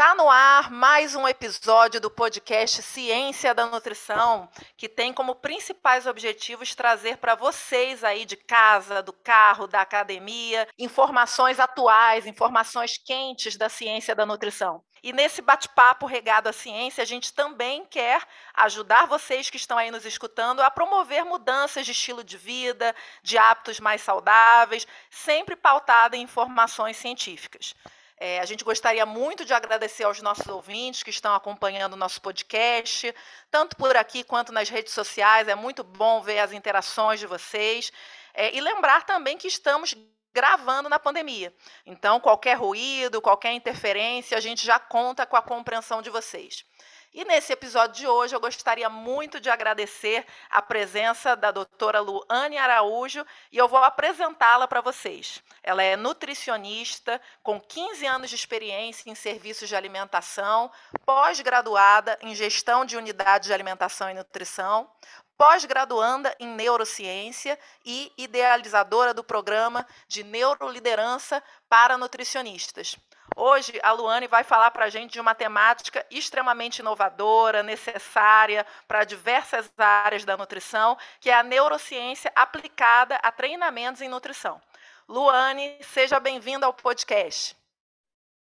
Tá 0.00 0.14
no 0.14 0.30
ar 0.30 0.70
mais 0.70 1.14
um 1.14 1.28
episódio 1.28 2.00
do 2.00 2.10
podcast 2.10 2.80
Ciência 2.80 3.54
da 3.54 3.66
Nutrição, 3.66 4.48
que 4.74 4.88
tem 4.88 5.12
como 5.12 5.34
principais 5.34 6.06
objetivos 6.06 6.74
trazer 6.74 7.18
para 7.18 7.34
vocês 7.34 8.02
aí 8.02 8.24
de 8.24 8.34
casa, 8.34 9.02
do 9.02 9.12
carro, 9.12 9.66
da 9.66 9.82
academia, 9.82 10.66
informações 10.78 11.60
atuais, 11.60 12.24
informações 12.24 12.96
quentes 12.96 13.56
da 13.56 13.68
ciência 13.68 14.14
da 14.14 14.24
nutrição. 14.24 14.82
E 15.02 15.12
nesse 15.12 15.42
bate-papo 15.42 16.06
regado 16.06 16.48
à 16.48 16.52
ciência, 16.54 17.02
a 17.02 17.06
gente 17.06 17.34
também 17.34 17.84
quer 17.84 18.22
ajudar 18.54 19.04
vocês 19.04 19.50
que 19.50 19.58
estão 19.58 19.76
aí 19.76 19.90
nos 19.90 20.06
escutando 20.06 20.60
a 20.60 20.70
promover 20.70 21.26
mudanças 21.26 21.84
de 21.84 21.92
estilo 21.92 22.24
de 22.24 22.38
vida, 22.38 22.96
de 23.22 23.36
hábitos 23.36 23.78
mais 23.78 24.00
saudáveis, 24.00 24.86
sempre 25.10 25.56
pautada 25.56 26.16
em 26.16 26.22
informações 26.22 26.96
científicas. 26.96 27.74
É, 28.22 28.38
a 28.38 28.44
gente 28.44 28.62
gostaria 28.62 29.06
muito 29.06 29.46
de 29.46 29.54
agradecer 29.54 30.04
aos 30.04 30.20
nossos 30.20 30.46
ouvintes 30.46 31.02
que 31.02 31.08
estão 31.08 31.34
acompanhando 31.34 31.94
o 31.94 31.96
nosso 31.96 32.20
podcast, 32.20 33.14
tanto 33.50 33.74
por 33.76 33.96
aqui 33.96 34.22
quanto 34.22 34.52
nas 34.52 34.68
redes 34.68 34.92
sociais. 34.92 35.48
É 35.48 35.54
muito 35.54 35.82
bom 35.82 36.20
ver 36.20 36.40
as 36.40 36.52
interações 36.52 37.18
de 37.18 37.26
vocês. 37.26 37.90
É, 38.34 38.54
e 38.54 38.60
lembrar 38.60 39.06
também 39.06 39.38
que 39.38 39.48
estamos 39.48 39.94
gravando 40.34 40.90
na 40.90 40.98
pandemia. 40.98 41.50
Então, 41.86 42.20
qualquer 42.20 42.58
ruído, 42.58 43.22
qualquer 43.22 43.52
interferência, 43.52 44.36
a 44.36 44.40
gente 44.40 44.66
já 44.66 44.78
conta 44.78 45.24
com 45.24 45.36
a 45.36 45.42
compreensão 45.42 46.02
de 46.02 46.10
vocês. 46.10 46.64
E 47.12 47.24
nesse 47.24 47.52
episódio 47.52 47.96
de 47.96 48.06
hoje 48.06 48.36
eu 48.36 48.40
gostaria 48.40 48.88
muito 48.88 49.40
de 49.40 49.50
agradecer 49.50 50.24
a 50.48 50.62
presença 50.62 51.34
da 51.34 51.50
doutora 51.50 51.98
Luane 51.98 52.56
Araújo 52.56 53.26
e 53.50 53.58
eu 53.58 53.66
vou 53.66 53.80
apresentá-la 53.80 54.68
para 54.68 54.80
vocês. 54.80 55.42
Ela 55.60 55.82
é 55.82 55.96
nutricionista 55.96 57.20
com 57.42 57.60
15 57.60 58.06
anos 58.06 58.30
de 58.30 58.36
experiência 58.36 59.10
em 59.10 59.16
serviços 59.16 59.68
de 59.68 59.74
alimentação, 59.74 60.70
pós-graduada 61.04 62.16
em 62.22 62.32
gestão 62.32 62.84
de 62.84 62.96
unidades 62.96 63.48
de 63.48 63.54
alimentação 63.54 64.08
e 64.08 64.14
nutrição, 64.14 64.88
pós-graduanda 65.36 66.36
em 66.38 66.46
neurociência 66.46 67.58
e 67.84 68.12
idealizadora 68.16 69.12
do 69.12 69.24
programa 69.24 69.84
de 70.06 70.22
neuroliderança 70.22 71.42
para 71.68 71.98
nutricionistas. 71.98 72.96
Hoje, 73.36 73.78
a 73.82 73.92
Luane 73.92 74.26
vai 74.26 74.44
falar 74.44 74.70
para 74.70 74.86
a 74.86 74.90
gente 74.90 75.12
de 75.12 75.20
uma 75.20 75.34
temática 75.34 76.04
extremamente 76.10 76.80
inovadora, 76.80 77.62
necessária 77.62 78.66
para 78.86 79.04
diversas 79.04 79.70
áreas 79.78 80.24
da 80.24 80.36
nutrição, 80.36 80.96
que 81.20 81.30
é 81.30 81.34
a 81.34 81.42
neurociência 81.42 82.30
aplicada 82.34 83.16
a 83.16 83.30
treinamentos 83.30 84.02
em 84.02 84.08
nutrição. 84.08 84.60
Luane, 85.08 85.76
seja 85.82 86.20
bem-vinda 86.20 86.66
ao 86.66 86.74
podcast. 86.74 87.56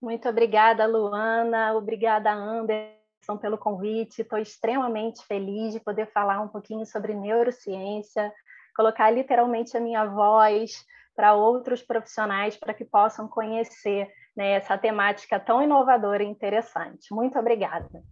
Muito 0.01 0.29
obrigada, 0.29 0.87
Luana. 0.87 1.75
Obrigada, 1.75 2.31
Anderson, 2.31 3.39
pelo 3.41 3.57
convite. 3.57 4.21
Estou 4.21 4.39
extremamente 4.39 5.25
feliz 5.25 5.73
de 5.73 5.81
poder 5.81 6.13
falar 6.13 6.41
um 6.41 6.49
pouquinho 6.49 6.85
sobre 6.85 7.15
neurociência, 7.15 8.33
colocar 8.77 9.11
literalmente 9.11 9.77
a 9.77 9.81
minha 9.81 10.05
voz 10.05 10.85
para 11.17 11.35
outros 11.35 11.83
profissionais 11.83 12.57
para 12.57 12.75
que 12.75 12.85
possam 12.85 13.27
conhecer 13.27 14.13
né, 14.37 14.53
essa 14.53 14.77
temática 14.77 15.39
tão 15.39 15.63
inovadora 15.63 16.23
e 16.23 16.27
interessante. 16.27 17.13
Muito 17.13 17.39
obrigada. 17.39 18.03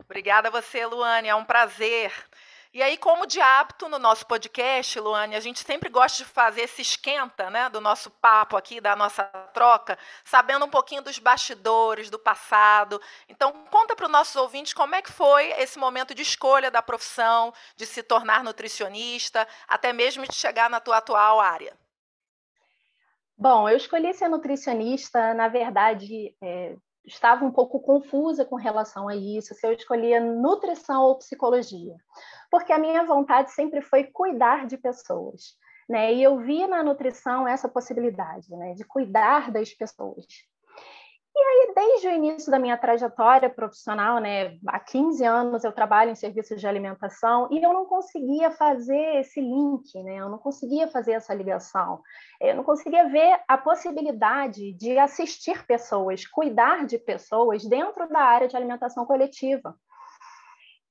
Obrigada 0.00 0.48
a 0.48 0.50
você, 0.50 0.86
Luane, 0.86 1.28
é 1.28 1.34
um 1.34 1.44
prazer. 1.44 2.12
E 2.72 2.82
aí, 2.82 2.98
como 2.98 3.26
de 3.26 3.40
hábito 3.40 3.88
no 3.88 3.98
nosso 3.98 4.26
podcast, 4.26 5.00
Luane, 5.00 5.34
a 5.34 5.40
gente 5.40 5.60
sempre 5.60 5.88
gosta 5.88 6.22
de 6.22 6.28
fazer 6.28 6.62
esse 6.62 6.82
esquenta 6.82 7.48
né, 7.48 7.68
do 7.70 7.80
nosso 7.80 8.10
papo 8.10 8.58
aqui, 8.58 8.78
da 8.78 8.94
nossa 8.94 9.24
troca, 9.54 9.98
sabendo 10.22 10.66
um 10.66 10.70
pouquinho 10.70 11.00
dos 11.00 11.18
bastidores, 11.18 12.10
do 12.10 12.18
passado. 12.18 13.00
Então, 13.26 13.52
conta 13.70 13.96
para 13.96 14.04
os 14.04 14.12
nossos 14.12 14.36
ouvintes 14.36 14.74
como 14.74 14.94
é 14.94 15.00
que 15.00 15.10
foi 15.10 15.50
esse 15.52 15.78
momento 15.78 16.14
de 16.14 16.20
escolha 16.20 16.70
da 16.70 16.82
profissão, 16.82 17.54
de 17.74 17.86
se 17.86 18.02
tornar 18.02 18.44
nutricionista, 18.44 19.48
até 19.66 19.92
mesmo 19.92 20.28
de 20.28 20.34
chegar 20.34 20.68
na 20.68 20.78
tua 20.78 20.98
atual 20.98 21.40
área. 21.40 21.74
Bom, 23.40 23.68
eu 23.68 23.76
escolhi 23.76 24.12
ser 24.14 24.28
nutricionista, 24.28 25.32
na 25.32 25.46
verdade, 25.46 26.34
é, 26.42 26.74
estava 27.04 27.44
um 27.44 27.52
pouco 27.52 27.78
confusa 27.78 28.44
com 28.44 28.56
relação 28.56 29.08
a 29.08 29.14
isso, 29.14 29.54
se 29.54 29.64
eu 29.64 29.72
escolhia 29.72 30.20
nutrição 30.20 31.04
ou 31.04 31.18
psicologia, 31.18 31.94
porque 32.50 32.72
a 32.72 32.78
minha 32.80 33.04
vontade 33.04 33.52
sempre 33.52 33.80
foi 33.80 34.02
cuidar 34.04 34.66
de 34.66 34.76
pessoas, 34.76 35.56
né? 35.88 36.12
E 36.12 36.20
eu 36.20 36.38
vi 36.40 36.66
na 36.66 36.82
nutrição 36.82 37.46
essa 37.46 37.68
possibilidade, 37.68 38.50
né, 38.56 38.74
de 38.74 38.82
cuidar 38.82 39.52
das 39.52 39.72
pessoas. 39.72 40.26
E 41.38 41.40
aí, 41.40 41.72
desde 41.72 42.08
o 42.08 42.10
início 42.10 42.50
da 42.50 42.58
minha 42.58 42.76
trajetória 42.76 43.48
profissional, 43.48 44.18
né, 44.18 44.58
há 44.66 44.80
15 44.80 45.24
anos 45.24 45.62
eu 45.62 45.70
trabalho 45.70 46.10
em 46.10 46.16
serviços 46.16 46.60
de 46.60 46.66
alimentação 46.66 47.48
e 47.52 47.62
eu 47.62 47.72
não 47.72 47.86
conseguia 47.86 48.50
fazer 48.50 49.20
esse 49.20 49.40
link, 49.40 50.02
né, 50.02 50.16
eu 50.16 50.28
não 50.28 50.38
conseguia 50.38 50.88
fazer 50.88 51.12
essa 51.12 51.32
ligação, 51.32 52.02
eu 52.40 52.56
não 52.56 52.64
conseguia 52.64 53.08
ver 53.08 53.40
a 53.46 53.56
possibilidade 53.56 54.72
de 54.72 54.98
assistir 54.98 55.64
pessoas, 55.64 56.26
cuidar 56.26 56.84
de 56.84 56.98
pessoas 56.98 57.64
dentro 57.64 58.08
da 58.08 58.20
área 58.20 58.48
de 58.48 58.56
alimentação 58.56 59.06
coletiva. 59.06 59.76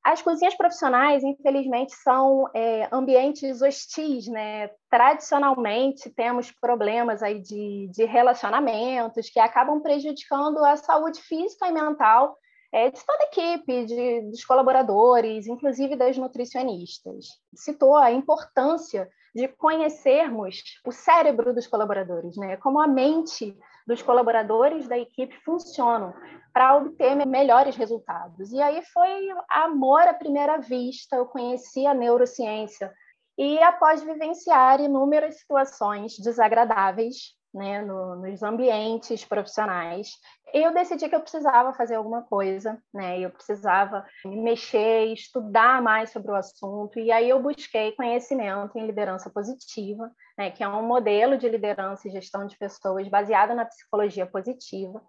As 0.04 0.22
cozinhas 0.22 0.56
profissionais, 0.56 1.24
infelizmente, 1.24 1.94
são 1.96 2.50
é, 2.54 2.88
ambientes 2.92 3.62
hostis, 3.62 4.28
né? 4.28 4.70
Tradicionalmente, 4.90 6.10
temos 6.10 6.52
problemas 6.52 7.22
aí 7.22 7.42
de, 7.42 7.90
de 7.92 8.06
relacionamentos 8.06 9.30
que 9.30 9.40
acabam 9.40 9.82
prejudicando 9.82 10.64
a 10.64 10.78
saúde 10.78 11.22
física 11.22 11.68
e 11.68 11.72
mental 11.72 12.38
é, 12.72 12.90
de 12.90 13.06
toda 13.06 13.24
a 13.24 13.28
equipe, 13.28 13.86
de, 13.86 14.22
dos 14.30 14.46
colaboradores, 14.46 15.48
inclusive 15.48 15.96
das 15.96 16.18
nutricionistas. 16.18 17.26
Citou 17.56 17.96
a 17.96 18.12
importância 18.12 19.10
de 19.34 19.48
conhecermos 19.48 20.64
o 20.86 20.92
cérebro 20.92 21.54
dos 21.54 21.68
colaboradores, 21.68 22.36
né? 22.38 22.58
como 22.58 22.82
a 22.82 22.88
mente 22.88 23.56
dos 23.86 24.02
colaboradores 24.02 24.88
da 24.88 24.98
equipe 24.98 25.36
funcionam 25.46 26.14
para 26.58 26.76
obter 26.76 27.16
melhores 27.28 27.76
resultados. 27.76 28.52
E 28.52 28.60
aí 28.60 28.82
foi 28.92 29.30
amor 29.48 30.02
à 30.02 30.14
primeira 30.16 30.58
vista, 30.58 31.16
eu 31.16 31.28
conheci 31.28 31.86
a 31.86 31.94
neurociência. 31.94 32.92
E 33.38 33.62
após 33.62 34.02
vivenciar 34.02 34.82
inúmeras 34.82 35.38
situações 35.38 36.18
desagradáveis 36.18 37.36
né, 37.54 37.84
no, 37.84 38.16
nos 38.16 38.42
ambientes 38.42 39.24
profissionais, 39.24 40.14
eu 40.52 40.74
decidi 40.74 41.08
que 41.08 41.16
eu 41.16 41.22
precisava 41.22 41.76
fazer 41.76 41.94
alguma 41.94 42.24
coisa, 42.24 42.82
né? 42.92 43.20
Eu 43.20 43.30
precisava 43.30 44.04
me 44.26 44.42
mexer, 44.42 45.14
estudar 45.14 45.80
mais 45.80 46.10
sobre 46.10 46.32
o 46.32 46.36
assunto, 46.36 47.00
e 47.00 47.12
aí 47.12 47.30
eu 47.30 47.40
busquei 47.40 47.92
conhecimento 47.92 48.80
em 48.80 48.88
liderança 48.88 49.30
positiva, 49.30 50.10
né, 50.36 50.50
que 50.50 50.64
é 50.64 50.68
um 50.68 50.88
modelo 50.88 51.38
de 51.38 51.48
liderança 51.48 52.08
e 52.08 52.12
gestão 52.12 52.48
de 52.48 52.58
pessoas 52.58 53.08
baseado 53.08 53.54
na 53.54 53.66
psicologia 53.66 54.26
positiva. 54.26 55.00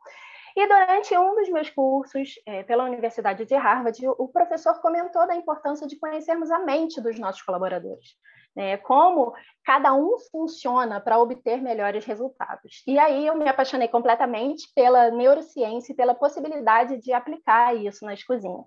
E 0.59 0.67
durante 0.67 1.17
um 1.17 1.37
dos 1.37 1.49
meus 1.50 1.71
cursos 1.71 2.35
é, 2.44 2.65
pela 2.65 2.82
Universidade 2.82 3.44
de 3.44 3.55
Harvard, 3.55 3.97
o 4.19 4.27
professor 4.27 4.81
comentou 4.81 5.25
da 5.25 5.37
importância 5.37 5.87
de 5.87 5.97
conhecermos 5.97 6.50
a 6.50 6.59
mente 6.59 7.00
dos 7.00 7.17
nossos 7.17 7.43
colaboradores 7.43 8.17
né? 8.59 8.77
como 8.79 9.32
cada 9.65 9.94
um 9.94 10.19
funciona 10.32 11.00
para 11.00 11.21
obter 11.21 11.62
melhores 11.62 12.05
resultados. 12.05 12.82
E 12.88 12.99
aí 12.99 13.25
eu 13.25 13.37
me 13.37 13.49
apaixonei 13.49 13.87
completamente 13.87 14.69
pela 14.75 15.12
neurociência 15.12 15.93
e 15.93 15.97
pela 15.97 16.12
possibilidade 16.12 16.99
de 16.99 17.12
aplicar 17.12 17.77
isso 17.77 18.05
nas 18.05 18.25
cozinhas. 18.25 18.67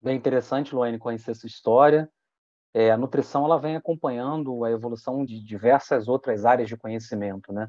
Bem 0.00 0.16
interessante, 0.16 0.72
Luane, 0.72 0.96
conhecer 0.96 1.32
essa 1.32 1.46
história. 1.46 2.08
É, 2.72 2.92
a 2.92 2.96
nutrição 2.96 3.44
ela 3.44 3.58
vem 3.58 3.74
acompanhando 3.74 4.64
a 4.64 4.70
evolução 4.70 5.24
de 5.24 5.44
diversas 5.44 6.06
outras 6.06 6.44
áreas 6.44 6.68
de 6.68 6.76
conhecimento, 6.76 7.52
né? 7.52 7.68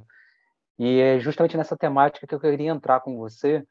E 0.84 1.00
é 1.00 1.20
justamente 1.20 1.56
nessa 1.56 1.78
temática 1.78 2.26
que 2.26 2.34
eu 2.34 2.40
queria 2.40 2.72
entrar 2.72 3.02
com 3.02 3.16
você. 3.16 3.64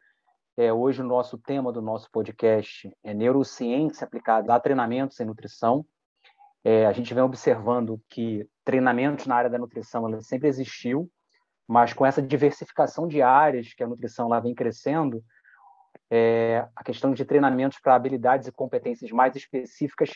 É, 0.57 0.73
hoje 0.73 1.03
o 1.03 1.05
nosso 1.05 1.37
tema 1.37 1.73
do 1.73 1.83
nosso 1.83 2.09
podcast 2.09 2.89
é 3.03 3.13
neurociência 3.13 4.05
aplicada 4.05 4.55
a 4.55 4.61
treinamentos 4.61 5.19
em 5.19 5.25
nutrição. 5.25 5.85
É, 6.63 6.87
a 6.87 6.93
gente 6.93 7.13
vem 7.13 7.25
observando 7.25 8.01
que 8.09 8.49
treinamentos 8.65 9.27
na 9.27 9.35
área 9.35 9.51
da 9.51 9.59
nutrição 9.59 10.07
ela 10.07 10.21
sempre 10.21 10.47
existiu, 10.47 11.11
mas 11.67 11.93
com 11.93 12.07
essa 12.07 12.23
diversificação 12.23 13.09
de 13.09 13.21
áreas 13.21 13.75
que 13.75 13.83
a 13.83 13.89
nutrição 13.89 14.29
lá 14.29 14.39
vem 14.39 14.55
crescendo, 14.55 15.21
é, 16.09 16.65
a 16.77 16.85
questão 16.85 17.13
de 17.13 17.25
treinamentos 17.25 17.81
para 17.81 17.97
habilidades 17.97 18.47
e 18.47 18.53
competências 18.53 19.11
mais 19.11 19.35
específicas, 19.35 20.11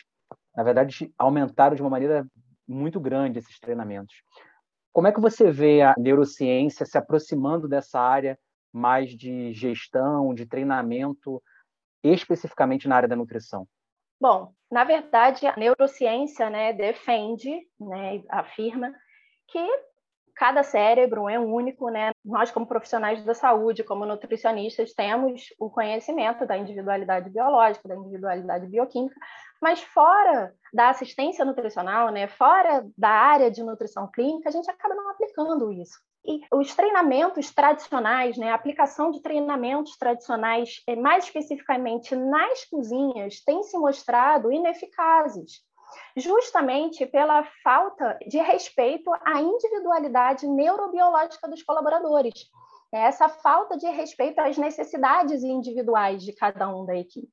na 0.55 0.63
verdade, 0.63 1.13
aumentaram 1.17 1.75
de 1.75 1.81
uma 1.81 1.91
maneira 1.91 2.25
muito 2.65 3.01
grande 3.01 3.39
esses 3.39 3.59
treinamentos. 3.59 4.15
Como 4.95 5.09
é 5.09 5.11
que 5.11 5.19
você 5.19 5.51
vê 5.51 5.81
a 5.81 5.93
neurociência 5.97 6.85
se 6.85 6.97
aproximando 6.97 7.67
dessa 7.67 7.99
área 7.99 8.39
mais 8.71 9.09
de 9.09 9.51
gestão, 9.51 10.33
de 10.33 10.45
treinamento, 10.45 11.43
especificamente 12.01 12.87
na 12.87 12.95
área 12.95 13.09
da 13.09 13.15
nutrição? 13.15 13.67
Bom, 14.21 14.53
na 14.71 14.85
verdade, 14.85 15.45
a 15.47 15.55
neurociência 15.57 16.49
né, 16.49 16.71
defende, 16.71 17.59
né, 17.77 18.23
afirma 18.29 18.95
que 19.49 19.59
cada 20.33 20.63
cérebro 20.63 21.27
é 21.27 21.37
único, 21.37 21.89
né? 21.89 22.11
Nós, 22.23 22.49
como 22.49 22.65
profissionais 22.65 23.21
da 23.25 23.33
saúde, 23.33 23.83
como 23.83 24.05
nutricionistas, 24.05 24.93
temos 24.93 25.47
o 25.59 25.69
conhecimento 25.69 26.45
da 26.45 26.57
individualidade 26.57 27.29
biológica, 27.29 27.89
da 27.89 27.95
individualidade 27.95 28.65
bioquímica, 28.67 29.15
mas 29.65 29.81
fora 29.81 30.53
da 30.71 30.89
assistência 30.91 31.43
nutricional, 31.43 32.11
né, 32.11 32.27
fora 32.27 32.85
da 32.95 33.09
área 33.09 33.49
de 33.49 33.63
nutrição 33.63 34.07
clínica, 34.13 34.47
a 34.47 34.51
gente 34.51 34.69
acaba 34.69 34.93
não 34.93 35.09
aplicando 35.09 35.71
isso. 35.71 35.97
E 36.23 36.39
os 36.53 36.75
treinamentos 36.75 37.51
tradicionais, 37.51 38.37
né, 38.37 38.51
a 38.51 38.53
aplicação 38.53 39.09
de 39.09 39.23
treinamentos 39.23 39.97
tradicionais, 39.97 40.83
eh, 40.87 40.95
mais 40.95 41.23
especificamente 41.23 42.15
nas 42.15 42.63
cozinhas, 42.65 43.41
tem 43.43 43.63
se 43.63 43.75
mostrado 43.75 44.51
ineficazes 44.51 45.63
justamente 46.15 47.03
pela 47.07 47.43
falta 47.63 48.19
de 48.27 48.37
respeito 48.37 49.09
à 49.25 49.41
individualidade 49.41 50.47
neurobiológica 50.47 51.47
dos 51.47 51.63
colaboradores. 51.63 52.33
É 52.95 53.07
essa 53.07 53.27
falta 53.27 53.77
de 53.77 53.85
respeito 53.87 54.39
às 54.39 54.57
necessidades 54.57 55.43
individuais 55.43 56.23
de 56.23 56.31
cada 56.31 56.73
um 56.73 56.85
da 56.85 56.95
equipe. 56.95 57.27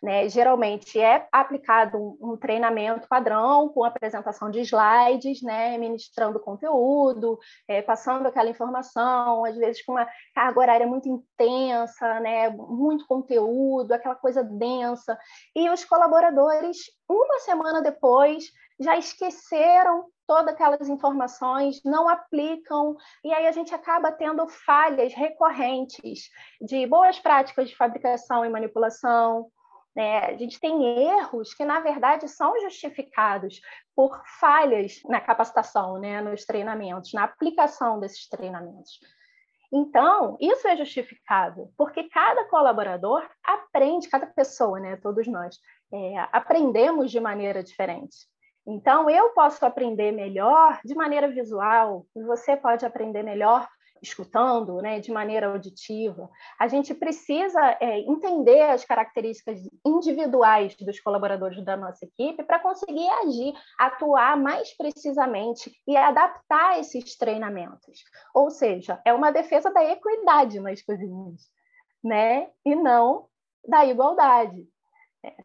Né? 0.00 0.28
Geralmente 0.28 1.00
é 1.00 1.26
aplicado 1.32 1.98
um, 1.98 2.18
um, 2.20 2.36
treinamento 2.36 3.08
padrão 3.08 3.68
com 3.68 3.82
apresentação 3.82 4.48
de 4.48 4.60
slides, 4.60 5.42
né? 5.42 5.76
ministrando 5.76 6.38
conteúdo, 6.38 7.36
é, 7.66 7.82
passando 7.82 8.26
aquela 8.26 8.48
informação, 8.48 9.44
às 9.44 9.56
vezes 9.56 9.84
com 9.84 9.92
uma 9.92 10.08
carga 10.32 10.60
horária 10.60 10.86
muito 10.86 11.08
intensa, 11.08 12.20
né? 12.20 12.48
muito 12.50 13.04
conteúdo, 13.04 13.90
aquela 13.92 14.14
coisa 14.14 14.44
densa, 14.44 15.18
e 15.52 15.68
os 15.68 15.84
colaboradores, 15.84 16.78
uma 17.08 17.40
semana 17.40 17.82
depois, 17.82 18.52
já 18.80 18.96
esqueceram 18.96 20.06
todas 20.26 20.54
aquelas 20.54 20.88
informações, 20.88 21.80
não 21.84 22.08
aplicam, 22.08 22.94
e 23.24 23.32
aí 23.32 23.46
a 23.46 23.52
gente 23.52 23.74
acaba 23.74 24.12
tendo 24.12 24.46
falhas 24.46 25.14
recorrentes 25.14 26.28
de 26.60 26.86
boas 26.86 27.18
práticas 27.18 27.68
de 27.68 27.76
fabricação 27.76 28.44
e 28.44 28.50
manipulação. 28.50 29.50
Né? 29.96 30.18
A 30.26 30.36
gente 30.36 30.60
tem 30.60 31.06
erros 31.06 31.54
que, 31.54 31.64
na 31.64 31.80
verdade, 31.80 32.28
são 32.28 32.60
justificados 32.60 33.60
por 33.96 34.20
falhas 34.38 35.00
na 35.06 35.20
capacitação, 35.20 35.98
né? 35.98 36.20
nos 36.20 36.44
treinamentos, 36.44 37.12
na 37.14 37.24
aplicação 37.24 37.98
desses 37.98 38.28
treinamentos. 38.28 39.00
Então, 39.72 40.36
isso 40.40 40.66
é 40.66 40.76
justificável, 40.76 41.70
porque 41.76 42.04
cada 42.08 42.44
colaborador 42.48 43.26
aprende, 43.44 44.08
cada 44.08 44.26
pessoa, 44.26 44.80
né, 44.80 44.96
todos 44.96 45.26
nós, 45.26 45.58
é, 45.92 46.18
aprendemos 46.32 47.10
de 47.10 47.20
maneira 47.20 47.62
diferente. 47.62 48.16
Então, 48.70 49.08
eu 49.08 49.30
posso 49.30 49.64
aprender 49.64 50.12
melhor 50.12 50.78
de 50.84 50.94
maneira 50.94 51.26
visual, 51.26 52.04
e 52.14 52.22
você 52.22 52.54
pode 52.54 52.84
aprender 52.84 53.22
melhor 53.22 53.66
escutando, 54.02 54.76
né, 54.82 55.00
de 55.00 55.10
maneira 55.10 55.48
auditiva. 55.48 56.28
A 56.60 56.68
gente 56.68 56.94
precisa 56.94 57.58
é, 57.80 58.00
entender 58.00 58.60
as 58.62 58.84
características 58.84 59.58
individuais 59.84 60.76
dos 60.76 61.00
colaboradores 61.00 61.64
da 61.64 61.78
nossa 61.78 62.04
equipe 62.04 62.44
para 62.44 62.58
conseguir 62.58 63.08
agir, 63.24 63.54
atuar 63.78 64.36
mais 64.36 64.76
precisamente 64.76 65.72
e 65.86 65.96
adaptar 65.96 66.78
esses 66.78 67.16
treinamentos. 67.16 68.04
Ou 68.34 68.50
seja, 68.50 69.00
é 69.02 69.14
uma 69.14 69.32
defesa 69.32 69.72
da 69.72 69.82
equidade 69.82 70.60
nas 70.60 70.82
cozinhas, 70.82 71.50
né, 72.04 72.50
e 72.66 72.76
não 72.76 73.28
da 73.66 73.86
igualdade. 73.86 74.68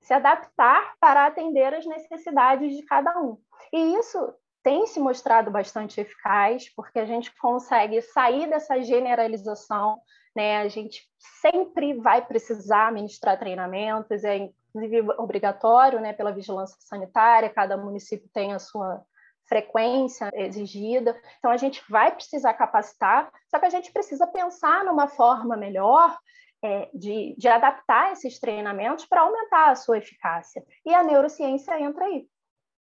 Se 0.01 0.13
adaptar 0.13 0.93
para 0.99 1.25
atender 1.25 1.73
as 1.73 1.85
necessidades 1.85 2.75
de 2.75 2.83
cada 2.83 3.19
um. 3.19 3.37
E 3.71 3.95
isso 3.97 4.33
tem 4.61 4.87
se 4.87 4.99
mostrado 4.99 5.51
bastante 5.51 5.99
eficaz, 5.99 6.73
porque 6.73 6.99
a 6.99 7.05
gente 7.05 7.35
consegue 7.37 8.01
sair 8.01 8.49
dessa 8.49 8.81
generalização, 8.81 9.99
né? 10.35 10.61
A 10.61 10.67
gente 10.69 11.01
sempre 11.41 11.93
vai 11.95 12.25
precisar 12.25 12.91
ministrar 12.91 13.37
treinamentos, 13.37 14.23
é 14.23 14.49
inclusive 14.73 15.01
obrigatório, 15.19 15.99
né, 15.99 16.13
pela 16.13 16.31
vigilância 16.31 16.75
sanitária, 16.79 17.49
cada 17.49 17.77
município 17.77 18.27
tem 18.33 18.53
a 18.53 18.59
sua 18.59 19.03
frequência 19.45 20.31
exigida. 20.33 21.15
Então 21.37 21.51
a 21.51 21.57
gente 21.57 21.83
vai 21.89 22.11
precisar 22.11 22.53
capacitar, 22.53 23.31
só 23.49 23.59
que 23.59 23.65
a 23.65 23.69
gente 23.69 23.91
precisa 23.91 24.25
pensar 24.25 24.83
numa 24.83 25.07
forma 25.07 25.55
melhor 25.55 26.17
é, 26.63 26.89
de, 26.93 27.35
de 27.37 27.47
adaptar 27.47 28.13
esses 28.13 28.39
treinamentos 28.39 29.05
para 29.05 29.21
aumentar 29.21 29.69
a 29.69 29.75
sua 29.75 29.97
eficácia. 29.97 30.63
E 30.85 30.93
a 30.93 31.03
neurociência 31.03 31.79
entra 31.79 32.05
aí, 32.05 32.25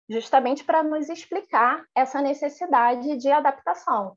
justamente 0.08 0.64
para 0.64 0.84
nos 0.84 1.10
explicar 1.10 1.84
essa 1.96 2.22
necessidade 2.22 3.18
de 3.18 3.32
adaptação. 3.32 4.16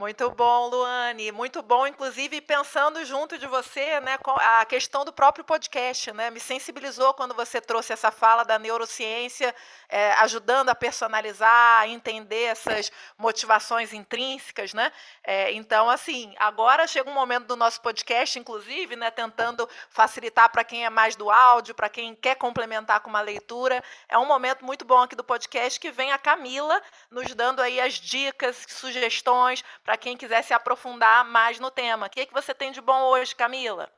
Muito 0.00 0.30
bom, 0.30 0.68
Luane. 0.68 1.30
Muito 1.30 1.60
bom, 1.60 1.86
inclusive 1.86 2.40
pensando 2.40 3.04
junto 3.04 3.36
de 3.36 3.46
você, 3.46 4.00
né, 4.00 4.18
a 4.38 4.64
questão 4.64 5.04
do 5.04 5.12
próprio 5.12 5.44
podcast, 5.44 6.10
né, 6.14 6.30
me 6.30 6.40
sensibilizou 6.40 7.12
quando 7.12 7.34
você 7.34 7.60
trouxe 7.60 7.92
essa 7.92 8.10
fala 8.10 8.42
da 8.42 8.58
neurociência, 8.58 9.54
é, 9.90 10.12
ajudando 10.12 10.70
a 10.70 10.74
personalizar, 10.74 11.80
a 11.82 11.86
entender 11.86 12.44
essas 12.44 12.90
motivações 13.18 13.92
intrínsecas, 13.92 14.72
né? 14.72 14.90
É, 15.22 15.52
então, 15.52 15.90
assim, 15.90 16.34
agora 16.38 16.86
chega 16.86 17.10
um 17.10 17.12
momento 17.12 17.44
do 17.44 17.54
nosso 17.54 17.82
podcast, 17.82 18.38
inclusive, 18.38 18.96
né, 18.96 19.10
tentando 19.10 19.68
facilitar 19.90 20.50
para 20.50 20.64
quem 20.64 20.86
é 20.86 20.88
mais 20.88 21.14
do 21.14 21.30
áudio, 21.30 21.74
para 21.74 21.90
quem 21.90 22.14
quer 22.14 22.36
complementar 22.36 23.00
com 23.00 23.10
uma 23.10 23.20
leitura, 23.20 23.84
é 24.08 24.16
um 24.16 24.24
momento 24.24 24.64
muito 24.64 24.82
bom 24.82 25.02
aqui 25.02 25.14
do 25.14 25.22
podcast 25.22 25.78
que 25.78 25.90
vem 25.90 26.10
a 26.10 26.16
Camila 26.16 26.80
nos 27.10 27.34
dando 27.34 27.60
aí 27.60 27.78
as 27.78 27.92
dicas, 27.92 28.64
sugestões 28.66 29.62
para 29.90 29.96
quem 29.96 30.16
quiser 30.16 30.44
se 30.44 30.54
aprofundar 30.54 31.24
mais 31.24 31.58
no 31.58 31.68
tema. 31.68 32.06
O 32.06 32.08
que, 32.08 32.20
é 32.20 32.26
que 32.26 32.32
você 32.32 32.54
tem 32.54 32.70
de 32.70 32.80
bom 32.80 33.10
hoje, 33.10 33.34
Camila? 33.34 33.88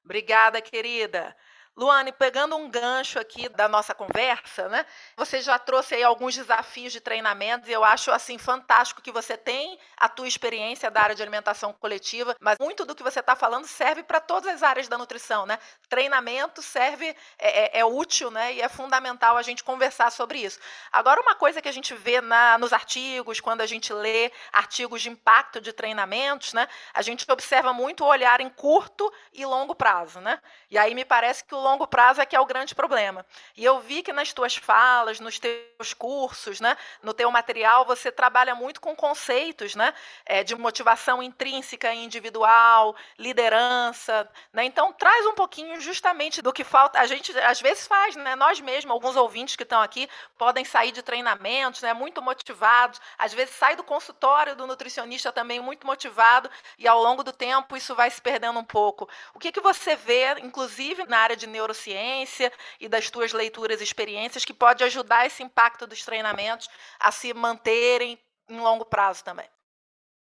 Obrigada, 0.05 0.63
querida. 0.63 1.35
Luane, 1.81 2.13
pegando 2.13 2.55
um 2.57 2.69
gancho 2.69 3.19
aqui 3.19 3.49
da 3.49 3.67
nossa 3.67 3.95
conversa, 3.95 4.69
né? 4.69 4.85
Você 5.17 5.41
já 5.41 5.59
trouxe 5.59 5.95
aí 5.95 6.03
alguns 6.03 6.37
desafios 6.37 6.93
de 6.93 7.01
treinamento 7.01 7.71
e 7.71 7.73
eu 7.73 7.83
acho 7.83 8.11
assim 8.11 8.37
fantástico 8.37 9.01
que 9.01 9.11
você 9.11 9.35
tem 9.35 9.79
a 9.97 10.07
tua 10.07 10.29
experiência 10.29 10.91
da 10.91 11.01
área 11.01 11.15
de 11.15 11.23
alimentação 11.23 11.73
coletiva, 11.73 12.37
mas 12.39 12.59
muito 12.61 12.85
do 12.85 12.95
que 12.95 13.03
você 13.03 13.21
está 13.21 13.35
falando 13.35 13.67
serve 13.67 14.03
para 14.03 14.21
todas 14.21 14.57
as 14.57 14.63
áreas 14.63 14.89
da 14.89 14.99
nutrição, 14.99 15.47
né? 15.47 15.59
Treinamento 15.89 16.61
serve 16.61 17.17
é, 17.39 17.79
é, 17.79 17.81
é, 17.81 17.85
útil, 17.87 18.31
né? 18.31 18.53
E 18.53 18.61
é 18.61 18.69
fundamental 18.69 19.39
a 19.39 19.43
gente 19.43 19.65
conversar 19.65 20.13
sobre 20.13 20.39
isso. 20.39 20.59
Agora, 20.93 21.23
uma 21.23 21.35
coisa 21.35 21.63
que 21.63 21.69
a 21.69 21.73
gente 21.73 21.95
vê 21.95 22.21
na, 22.21 22.59
nos 22.59 22.75
artigos, 22.75 23.41
quando 23.41 23.63
a 23.63 23.67
gente 23.67 23.91
lê 23.91 24.31
artigos 24.53 25.01
de 25.01 25.09
impacto 25.09 25.63
de 25.63 25.73
treinamentos, 25.73 26.53
né? 26.53 26.69
A 26.93 27.01
gente 27.01 27.25
observa 27.33 27.73
muito 27.73 28.05
o 28.05 28.07
olhar 28.07 28.43
em 28.43 28.51
curto 28.51 29.11
e 29.33 29.47
longo 29.47 29.75
prazo, 29.75 30.21
né? 30.21 30.43
E 30.71 30.77
aí 30.77 30.95
me 30.95 31.07
parece 31.07 31.43
que 31.43 31.55
o 31.55 31.70
longo 31.71 31.87
prazo 31.87 32.21
é 32.21 32.27
que 32.27 32.37
é 32.37 32.41
o 32.41 32.47
grande 32.47 32.75
problema. 32.75 33.25
E 33.57 33.65
eu 33.65 33.81
vi 33.81 34.03
que 34.03 34.13
nas 34.13 34.33
tuas 34.33 34.57
falas, 34.57 35.21
nos 35.21 35.39
teus 35.39 35.95
cursos, 35.95 36.61
né, 36.61 36.77
no 37.03 37.15
teu 37.15 37.31
material, 37.31 37.85
você 37.85 38.11
trabalha 38.11 38.55
muito 38.55 38.81
com 38.81 38.95
conceitos 38.95 39.75
né, 39.75 39.95
é, 40.27 40.43
de 40.43 40.55
motivação 40.57 41.23
intrínseca 41.23 41.93
e 41.95 42.05
individual, 42.05 42.97
liderança. 43.19 44.29
Né? 44.53 44.65
Então, 44.65 44.93
traz 44.93 45.27
um 45.27 45.35
pouquinho 45.35 45.81
justamente 45.81 46.43
do 46.43 46.53
que 46.53 46.65
falta. 46.65 46.99
A 46.99 47.07
gente, 47.07 47.37
às 47.39 47.61
vezes, 47.61 47.87
faz, 47.87 48.17
né? 48.17 48.35
nós 48.37 48.61
mesmos, 48.61 48.93
alguns 48.93 49.17
ouvintes 49.17 49.57
que 49.57 49.63
estão 49.63 49.81
aqui, 49.81 50.09
podem 50.37 50.65
sair 50.65 50.93
de 50.93 51.03
treinamentos 51.03 51.83
né, 51.83 51.93
muito 51.93 52.21
motivados, 52.21 53.01
às 53.19 53.33
vezes 53.33 53.55
sai 53.55 53.77
do 53.77 53.85
consultório 53.85 54.57
do 54.57 54.67
nutricionista 54.67 55.33
também 55.33 55.61
muito 55.61 55.87
motivado, 55.87 56.51
e 56.79 56.89
ao 56.89 57.01
longo 57.03 57.23
do 57.23 57.33
tempo 57.33 57.77
isso 57.77 57.95
vai 57.95 58.11
se 58.11 58.21
perdendo 58.21 58.59
um 58.59 58.65
pouco. 58.65 59.09
O 59.35 59.39
que, 59.39 59.53
que 59.53 59.61
você 59.61 59.97
vê, 59.97 60.33
inclusive 60.41 61.05
na 61.07 61.19
área 61.19 61.37
de 61.37 61.47
neurociência 61.61 62.53
e 62.81 62.89
das 62.89 63.11
tuas 63.11 63.33
leituras 63.33 63.81
e 63.81 63.85
experiências, 63.85 64.45
que 64.45 64.55
pode 64.55 64.83
ajudar 64.83 65.27
esse 65.27 65.43
impacto 65.43 65.87
dos 65.87 66.05
treinamentos 66.05 66.69
a 66.99 67.13
se 67.13 67.33
manterem 67.35 68.19
em 68.49 68.59
longo 68.59 68.85
prazo 68.85 69.25
também? 69.25 69.47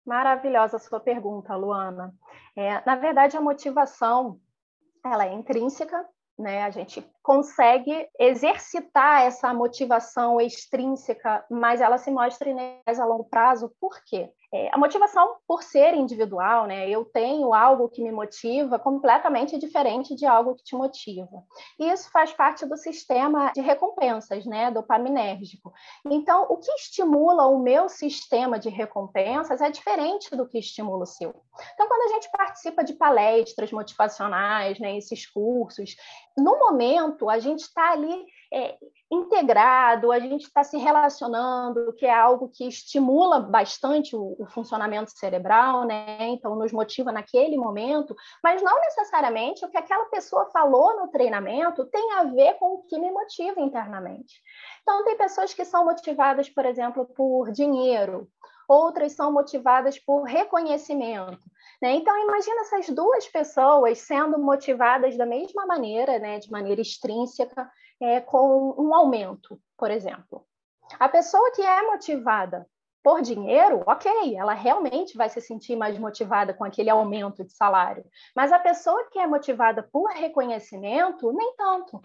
Maravilhosa 0.06 0.78
a 0.78 0.80
sua 0.80 1.00
pergunta, 1.00 1.56
Luana. 1.56 2.14
É, 2.56 2.84
na 2.86 2.96
verdade, 2.96 3.38
a 3.38 3.42
motivação 3.42 4.40
ela 5.04 5.26
é 5.26 5.34
intrínseca, 5.34 6.06
né? 6.38 6.64
A 6.64 6.70
gente 6.70 7.02
consegue 7.22 8.08
exercitar 8.20 9.22
essa 9.24 9.54
motivação 9.54 10.40
extrínseca, 10.40 11.46
mas 11.50 11.82
ela 11.82 11.98
se 11.98 12.12
mostra 12.12 12.50
mais 12.86 13.00
a 13.00 13.06
longo 13.06 13.26
prazo. 13.26 13.74
Por 13.80 14.04
quê? 14.06 14.32
É, 14.54 14.70
a 14.72 14.78
motivação, 14.78 15.38
por 15.48 15.64
ser 15.64 15.96
individual, 15.96 16.68
né, 16.68 16.88
eu 16.88 17.04
tenho 17.04 17.56
algo 17.56 17.90
que 17.90 18.04
me 18.04 18.12
motiva 18.12 18.78
completamente 18.78 19.58
diferente 19.58 20.14
de 20.14 20.28
algo 20.28 20.54
que 20.54 20.64
te 20.64 20.76
motiva. 20.76 21.44
E 21.80 21.90
isso 21.90 22.12
faz 22.12 22.32
parte 22.32 22.64
do 22.64 22.78
sistema 22.78 23.52
de 23.52 23.62
recompensas, 23.62 24.46
né, 24.46 24.70
dopaminérgico. 24.70 25.74
Então, 26.06 26.46
o 26.50 26.58
que 26.58 26.72
estimula 26.74 27.48
o 27.48 27.58
meu 27.58 27.90
sistema 27.90 28.60
de 28.60 28.70
recompensas 28.70 29.60
é 29.60 29.72
diferente 29.72 30.36
do 30.36 30.48
que 30.48 30.60
estimula 30.60 31.02
o 31.02 31.08
seu. 31.08 31.34
Então, 31.74 31.88
quando 31.88 32.12
a 32.12 32.16
gente 32.16 32.30
participa 32.32 32.84
de 32.84 32.94
palestras 32.94 33.72
motivacionais, 33.72 34.80
né, 34.80 34.98
esses 34.98 35.30
cursos, 35.30 35.96
no 36.38 36.58
momento 36.58 37.30
a 37.30 37.40
gente 37.40 37.62
está 37.62 37.92
ali 37.92 38.26
é, 38.52 38.78
integrado, 39.12 40.12
a 40.12 40.20
gente 40.20 40.44
está 40.44 40.64
se 40.64 40.78
relacionando, 40.78 41.94
que 41.94 42.06
é 42.06 42.14
algo 42.14 42.50
que 42.50 42.68
estimula 42.68 43.40
bastante 43.40 44.16
o, 44.16 44.36
o, 44.40 44.46
funcionamento 44.48 45.12
cerebral, 45.12 45.86
né? 45.86 46.28
Então 46.30 46.56
nos 46.56 46.72
motiva 46.72 47.12
naquele 47.12 47.58
momento, 47.58 48.16
mas 48.44 48.62
não 48.62 48.80
necessariamente 48.80 49.66
o 49.66 49.70
que 49.70 49.78
aquela 49.78 50.06
pessoa 50.06 50.50
falou 50.52 50.96
no 50.98 51.08
treinamento 51.10 51.86
tem 51.86 52.14
a 52.14 52.24
ver 52.24 52.56
com 52.56 52.76
o 52.76 52.84
que 52.84 52.98
me 52.98 53.12
motiva 53.12 53.62
internamente. 53.62 54.42
Então 54.82 55.04
tem 55.04 55.18
pessoas 55.18 55.54
que 55.54 55.66
são 55.66 55.86
motivadas, 55.86 56.50
por 56.50 56.66
exemplo, 56.66 57.06
por 57.06 57.52
dinheiro, 57.52 58.28
outras 58.68 59.14
são 59.14 59.32
motivadas 59.32 59.98
por 60.00 60.24
reconhecimento. 60.24 61.40
Né? 61.82 61.94
Então, 61.94 62.18
imagina 62.18 62.62
essas 62.62 62.90
duas 62.90 63.28
pessoas 63.28 64.00
sendo 64.00 64.40
motivadas 64.40 65.18
da 65.18 65.26
mesma 65.26 65.66
maneira, 65.66 66.20
né? 66.20 66.40
de 66.40 66.52
maneira 66.52 66.82
extrínseca, 66.82 67.70
é, 68.02 68.20
com 68.22 68.76
um 68.78 68.94
aumento, 68.94 69.60
por 69.78 69.92
exemplo. 69.92 70.46
A 71.00 71.08
pessoa 71.08 71.52
que 71.52 71.62
é 71.62 71.82
motivada 71.84 72.68
por 73.04 73.22
dinheiro, 73.22 73.84
ok, 73.86 74.36
ela 74.36 74.54
realmente 74.54 75.18
vai 75.18 75.30
se 75.30 75.42
sentir 75.42 75.76
mais 75.76 75.98
motivada 75.98 76.54
com 76.54 76.64
aquele 76.64 76.90
aumento 76.90 77.44
de 77.44 77.52
salário. 77.52 78.06
Mas 78.34 78.52
a 78.54 78.60
pessoa 78.60 79.10
que 79.12 79.20
é 79.20 79.28
motivada 79.28 79.84
por 79.84 80.10
reconhecimento, 80.12 81.32
nem 81.34 81.54
tanto. 81.56 82.02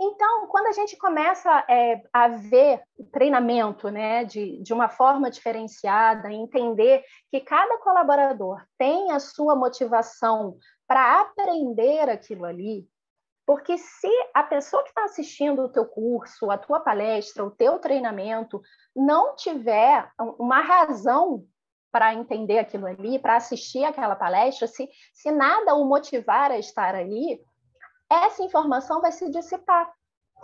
Então, 0.00 0.46
quando 0.48 0.66
a 0.66 0.72
gente 0.72 0.96
começa 0.96 1.64
é, 1.68 2.02
a 2.12 2.28
ver 2.28 2.82
o 2.98 3.04
treinamento 3.04 3.88
né, 3.90 4.24
de, 4.24 4.62
de 4.62 4.72
uma 4.72 4.88
forma 4.88 5.30
diferenciada, 5.30 6.32
entender 6.32 7.02
que 7.30 7.40
cada 7.40 7.78
colaborador 7.78 8.62
tem 8.78 9.12
a 9.12 9.18
sua 9.18 9.54
motivação 9.54 10.56
para 10.86 11.20
aprender 11.20 12.08
aquilo 12.08 12.44
ali, 12.44 12.86
porque 13.46 13.78
se 13.78 14.10
a 14.34 14.42
pessoa 14.42 14.82
que 14.82 14.88
está 14.88 15.04
assistindo 15.04 15.62
o 15.62 15.68
teu 15.68 15.86
curso, 15.86 16.50
a 16.50 16.58
tua 16.58 16.80
palestra, 16.80 17.44
o 17.44 17.50
teu 17.50 17.78
treinamento, 17.78 18.60
não 18.94 19.36
tiver 19.36 20.10
uma 20.38 20.60
razão 20.60 21.46
para 21.92 22.12
entender 22.12 22.58
aquilo 22.58 22.86
ali, 22.86 23.18
para 23.18 23.36
assistir 23.36 23.84
aquela 23.84 24.16
palestra, 24.16 24.66
se, 24.66 24.88
se 25.14 25.30
nada 25.30 25.74
o 25.76 25.84
motivar 25.84 26.50
a 26.50 26.58
estar 26.58 26.94
ali, 26.94 27.40
essa 28.10 28.42
informação 28.42 29.00
vai 29.00 29.12
se 29.12 29.30
dissipar. 29.30 29.92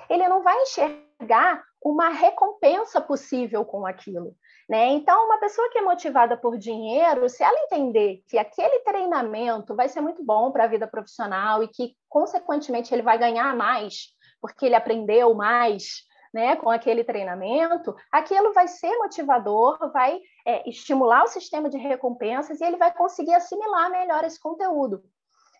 Ele 0.08 0.26
não 0.28 0.42
vai 0.42 0.60
enxergar 0.62 1.62
uma 1.82 2.08
recompensa 2.08 3.00
possível 3.00 3.64
com 3.64 3.86
aquilo. 3.86 4.34
Né? 4.68 4.88
Então, 4.88 5.26
uma 5.26 5.38
pessoa 5.38 5.68
que 5.70 5.78
é 5.78 5.82
motivada 5.82 6.36
por 6.36 6.56
dinheiro, 6.56 7.28
se 7.28 7.42
ela 7.42 7.58
entender 7.64 8.22
que 8.28 8.38
aquele 8.38 8.80
treinamento 8.80 9.74
vai 9.74 9.88
ser 9.88 10.00
muito 10.00 10.24
bom 10.24 10.50
para 10.50 10.64
a 10.64 10.68
vida 10.68 10.86
profissional 10.86 11.62
e 11.62 11.68
que, 11.68 11.94
consequentemente, 12.08 12.94
ele 12.94 13.02
vai 13.02 13.18
ganhar 13.18 13.54
mais, 13.56 14.08
porque 14.40 14.66
ele 14.66 14.74
aprendeu 14.74 15.34
mais, 15.34 16.04
né, 16.32 16.56
com 16.56 16.70
aquele 16.70 17.04
treinamento, 17.04 17.94
aquilo 18.10 18.54
vai 18.54 18.66
ser 18.66 18.96
motivador, 18.98 19.92
vai 19.92 20.18
é, 20.46 20.68
estimular 20.68 21.24
o 21.24 21.28
sistema 21.28 21.68
de 21.68 21.76
recompensas 21.76 22.60
e 22.60 22.64
ele 22.64 22.76
vai 22.76 22.92
conseguir 22.94 23.34
assimilar 23.34 23.90
melhor 23.90 24.24
esse 24.24 24.40
conteúdo. 24.40 25.02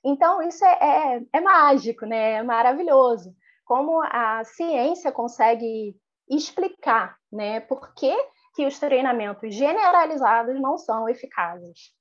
Então, 0.05 0.43
isso 0.43 0.65
é, 0.65 0.79
é, 0.81 1.23
é 1.33 1.41
mágico, 1.41 2.05
né? 2.07 2.33
é 2.33 2.43
maravilhoso. 2.43 3.35
Como 3.65 4.03
a 4.03 4.43
ciência 4.45 5.13
consegue 5.13 5.97
explicar 6.29 7.17
né, 7.31 7.61
por 7.61 7.95
que, 7.95 8.15
que 8.55 8.67
os 8.67 8.79
treinamentos 8.79 9.55
generalizados 9.55 10.61
não 10.61 10.77
são 10.77 11.09
eficazes. 11.09 11.93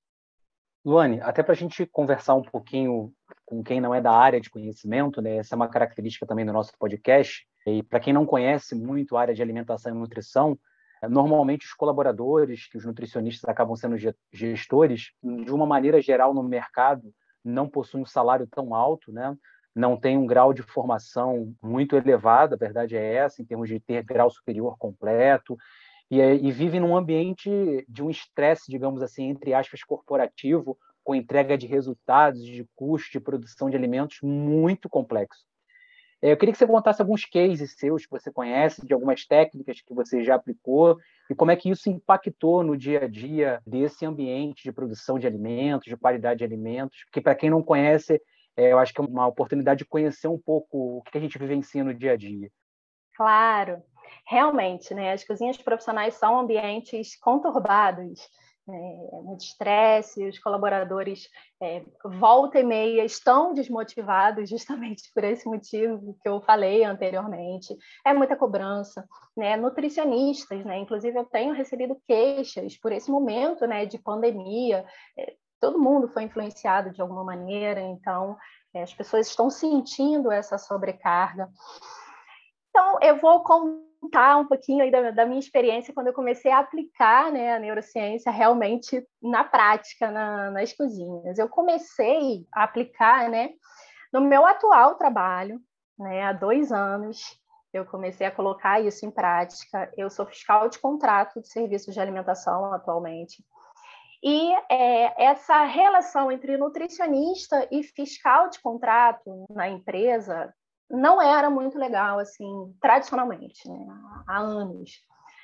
Luane, 0.84 1.22
até 1.22 1.44
para 1.44 1.54
a 1.54 1.56
gente 1.56 1.86
conversar 1.86 2.34
um 2.34 2.42
pouquinho 2.42 3.14
com 3.46 3.64
quem 3.64 3.80
não 3.80 3.94
é 3.94 4.02
da 4.02 4.12
área 4.12 4.42
de 4.42 4.50
conhecimento, 4.50 5.22
né? 5.22 5.38
essa 5.38 5.54
é 5.54 5.58
uma 5.58 5.70
característica 5.70 6.26
também 6.26 6.46
do 6.46 6.54
nosso 6.54 6.74
podcast. 6.80 7.46
E 7.68 7.84
para 7.84 8.00
quem 8.00 8.12
não 8.12 8.26
conhece 8.26 8.74
muito 8.74 9.16
a 9.16 9.22
área 9.22 9.34
de 9.34 9.42
alimentação 9.42 9.94
e 9.94 9.98
nutrição, 9.98 10.58
normalmente 11.08 11.66
os 11.66 11.74
colaboradores, 11.74 12.68
que 12.68 12.78
os 12.78 12.86
nutricionistas 12.86 13.48
acabam 13.48 13.76
sendo 13.76 13.96
gestores, 14.32 15.12
de 15.22 15.52
uma 15.52 15.68
maneira 15.68 16.02
geral 16.02 16.34
no 16.34 16.42
mercado, 16.42 17.14
não 17.44 17.68
possuem 17.68 18.04
um 18.04 18.06
salário 18.06 18.48
tão 18.48 18.74
alto, 18.74 19.12
né? 19.12 19.36
não 19.74 19.98
tem 19.98 20.18
um 20.18 20.26
grau 20.26 20.54
de 20.54 20.62
formação 20.62 21.56
muito 21.62 21.96
elevado, 21.96 22.54
a 22.54 22.58
verdade 22.58 22.96
é 22.96 23.16
essa, 23.16 23.42
em 23.42 23.46
termos 23.46 23.70
de 23.70 23.80
ter 23.80 24.04
grau 24.04 24.30
superior 24.30 24.78
completo, 24.78 25.58
e, 26.10 26.20
e 26.20 26.52
vive 26.52 26.80
num 26.80 26.96
ambiente 26.96 27.50
de 27.88 28.04
um 28.04 28.10
estresse, 28.10 28.70
digamos 28.70 29.02
assim, 29.02 29.30
entre 29.30 29.54
aspas, 29.54 29.84
corporativo, 29.84 30.78
com 31.04 31.16
entrega 31.16 31.58
de 31.58 31.66
resultados, 31.66 32.44
de 32.44 32.68
custo, 32.76 33.12
de 33.12 33.20
produção 33.20 33.70
de 33.70 33.78
alimentos 33.78 34.20
muito 34.22 34.90
complexo. 34.90 35.46
É, 36.22 36.32
eu 36.32 36.38
queria 36.38 36.52
que 36.52 36.58
você 36.58 36.68
contasse 36.68 37.02
alguns 37.02 37.26
cases 37.26 37.74
seus 37.78 38.06
que 38.06 38.12
você 38.12 38.32
conhece, 38.32 38.86
de 38.86 38.94
algumas 38.94 39.26
técnicas 39.26 39.82
que 39.82 39.94
você 39.94 40.24
já 40.24 40.36
aplicou, 40.36 40.98
e 41.30 41.36
como 41.36 41.50
é 41.50 41.56
que 41.56 41.70
isso 41.70 41.90
impactou 41.90 42.64
no 42.64 42.78
dia 42.78 43.06
a 43.06 43.08
dia 43.08 43.62
desse 43.66 44.06
ambiente 44.06 44.64
de 44.64 44.72
produção 44.72 45.18
de 45.18 45.26
alimentos, 45.26 45.88
de 45.88 45.98
qualidade 45.98 46.40
de 46.40 46.44
alimentos, 46.44 47.04
porque 47.06 47.22
para 47.22 47.34
quem 47.34 47.50
não 47.50 47.64
conhece, 47.64 48.22
é, 48.56 48.72
eu 48.72 48.78
acho 48.78 48.94
que 48.94 49.02
é 49.02 49.04
uma 49.04 49.26
oportunidade 49.26 49.80
de 49.80 49.86
conhecer 49.86 50.28
um 50.28 50.38
pouco 50.38 50.98
o 50.98 51.02
que 51.04 51.18
a 51.18 51.22
gente 51.22 51.40
vivencia 51.40 51.84
no 51.84 51.94
dia 51.94 52.12
a 52.12 52.18
dia. 52.18 52.52
Claro, 53.16 53.82
realmente, 54.28 54.94
né? 54.94 55.14
As 55.14 55.24
cozinhas 55.24 55.58
profissionais 55.58 56.14
são 56.16 56.40
ambientes 56.40 57.18
conturbados, 57.20 58.30
é, 58.70 59.22
muito 59.24 59.44
estresse, 59.44 60.28
os 60.28 60.40
colaboradores 60.40 61.28
é, 61.62 61.84
volta 62.20 62.60
e 62.60 62.64
meia 62.64 63.04
estão 63.04 63.54
desmotivados 63.54 64.50
justamente 64.50 65.04
por 65.14 65.24
esse 65.24 65.48
motivo 65.48 66.18
que 66.22 66.30
eu 66.30 66.42
falei 66.42 66.84
anteriormente. 66.84 67.76
É 68.06 68.14
muita 68.14 68.36
cobrança, 68.36 69.06
né? 69.36 69.58
Nutricionistas, 69.58 70.64
né? 70.64 70.78
Inclusive 70.78 71.18
eu 71.18 71.26
tenho 71.26 71.54
recebido 71.54 72.00
queixas 72.08 72.78
por 72.78 72.92
esse 72.92 73.10
momento, 73.10 73.66
né, 73.66 73.86
de 73.86 73.98
pandemia. 73.98 74.86
É, 75.18 75.36
todo 75.60 75.80
mundo 75.80 76.08
foi 76.10 76.24
influenciado 76.24 76.92
de 76.92 77.02
alguma 77.02 77.24
maneira, 77.24 77.82
então 77.82 78.38
é, 78.74 78.84
as 78.84 78.94
pessoas 78.94 79.28
estão 79.28 79.50
sentindo 79.50 80.32
essa 80.32 80.58
sobrecarga. 80.58 81.50
Então 82.70 83.00
eu 83.02 83.18
vou 83.18 83.44
com 83.44 83.91
contar 84.02 84.38
um 84.38 84.48
pouquinho 84.48 84.84
aí 84.84 84.90
da, 84.90 85.12
da, 85.12 85.26
minha 85.26 85.40
experiência 85.40 85.94
quando 85.94 86.08
eu 86.08 86.14
comecei 86.14 86.52
a 86.52 86.60
aplicar 86.60 87.32
né, 87.32 87.54
a 87.54 87.60
neurociência 87.60 88.32
realmente 88.32 89.08
na 89.22 89.44
prática, 89.44 90.10
na, 90.10 90.50
nas 90.50 90.74
cozinhas. 90.74 91.38
Eu 91.38 91.48
comecei 91.48 92.46
a 92.52 92.64
aplicar 92.64 93.30
né, 93.30 93.52
no 94.12 94.20
meu 94.20 94.44
atual 94.46 94.96
trabalho, 94.96 95.62
né, 96.00 96.24
há 96.24 96.34
dois 96.34 96.72
anos, 96.72 97.40
eu 97.72 97.86
comecei 97.86 98.26
a 98.26 98.32
colocar 98.32 98.82
isso 98.82 99.06
em 99.06 99.12
prática. 99.12 99.90
Eu 99.96 100.10
sou 100.10 100.26
fiscal 100.26 100.68
de 100.68 100.80
contrato 100.80 101.40
de 101.40 101.48
serviços 101.48 101.94
de 101.94 102.00
alimentação 102.00 102.74
atualmente. 102.74 103.46
E 104.24 104.52
é, 104.70 105.24
essa 105.24 105.64
relação 105.64 106.32
entre 106.32 106.58
nutricionista 106.58 107.68
e 107.72 107.82
fiscal 107.84 108.50
de 108.50 108.60
contrato 108.60 109.46
na 109.50 109.70
empresa 109.70 110.54
não 110.92 111.22
era 111.22 111.50
muito 111.50 111.78
legal, 111.78 112.20
assim, 112.20 112.76
tradicionalmente, 112.82 113.68
né? 113.70 113.88
há 114.28 114.40
anos. 114.40 114.92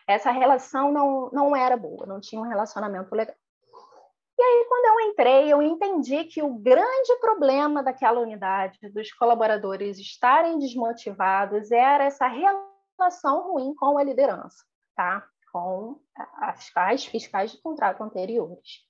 Essa 0.07 0.31
relação 0.31 0.91
não, 0.91 1.29
não 1.31 1.55
era 1.55 1.75
boa, 1.75 2.05
não 2.05 2.19
tinha 2.19 2.41
um 2.41 2.47
relacionamento 2.47 3.13
legal. 3.13 3.35
E 4.39 4.41
aí, 4.41 4.65
quando 4.69 4.85
eu 4.85 5.09
entrei, 5.09 5.51
eu 5.51 5.61
entendi 5.61 6.25
que 6.25 6.43
o 6.43 6.53
grande 6.53 7.15
problema 7.19 7.81
daquela 7.81 8.19
unidade, 8.19 8.77
dos 8.93 9.11
colaboradores 9.13 9.97
estarem 9.97 10.59
desmotivados, 10.59 11.71
era 11.71 12.03
essa 12.03 12.27
relação 12.27 13.51
ruim 13.51 13.73
com 13.73 13.97
a 13.97 14.03
liderança, 14.03 14.63
tá? 14.95 15.27
com 15.51 15.99
as, 16.39 16.71
as 16.75 17.05
fiscais 17.05 17.51
de 17.51 17.61
contrato 17.61 18.03
anteriores. 18.03 18.85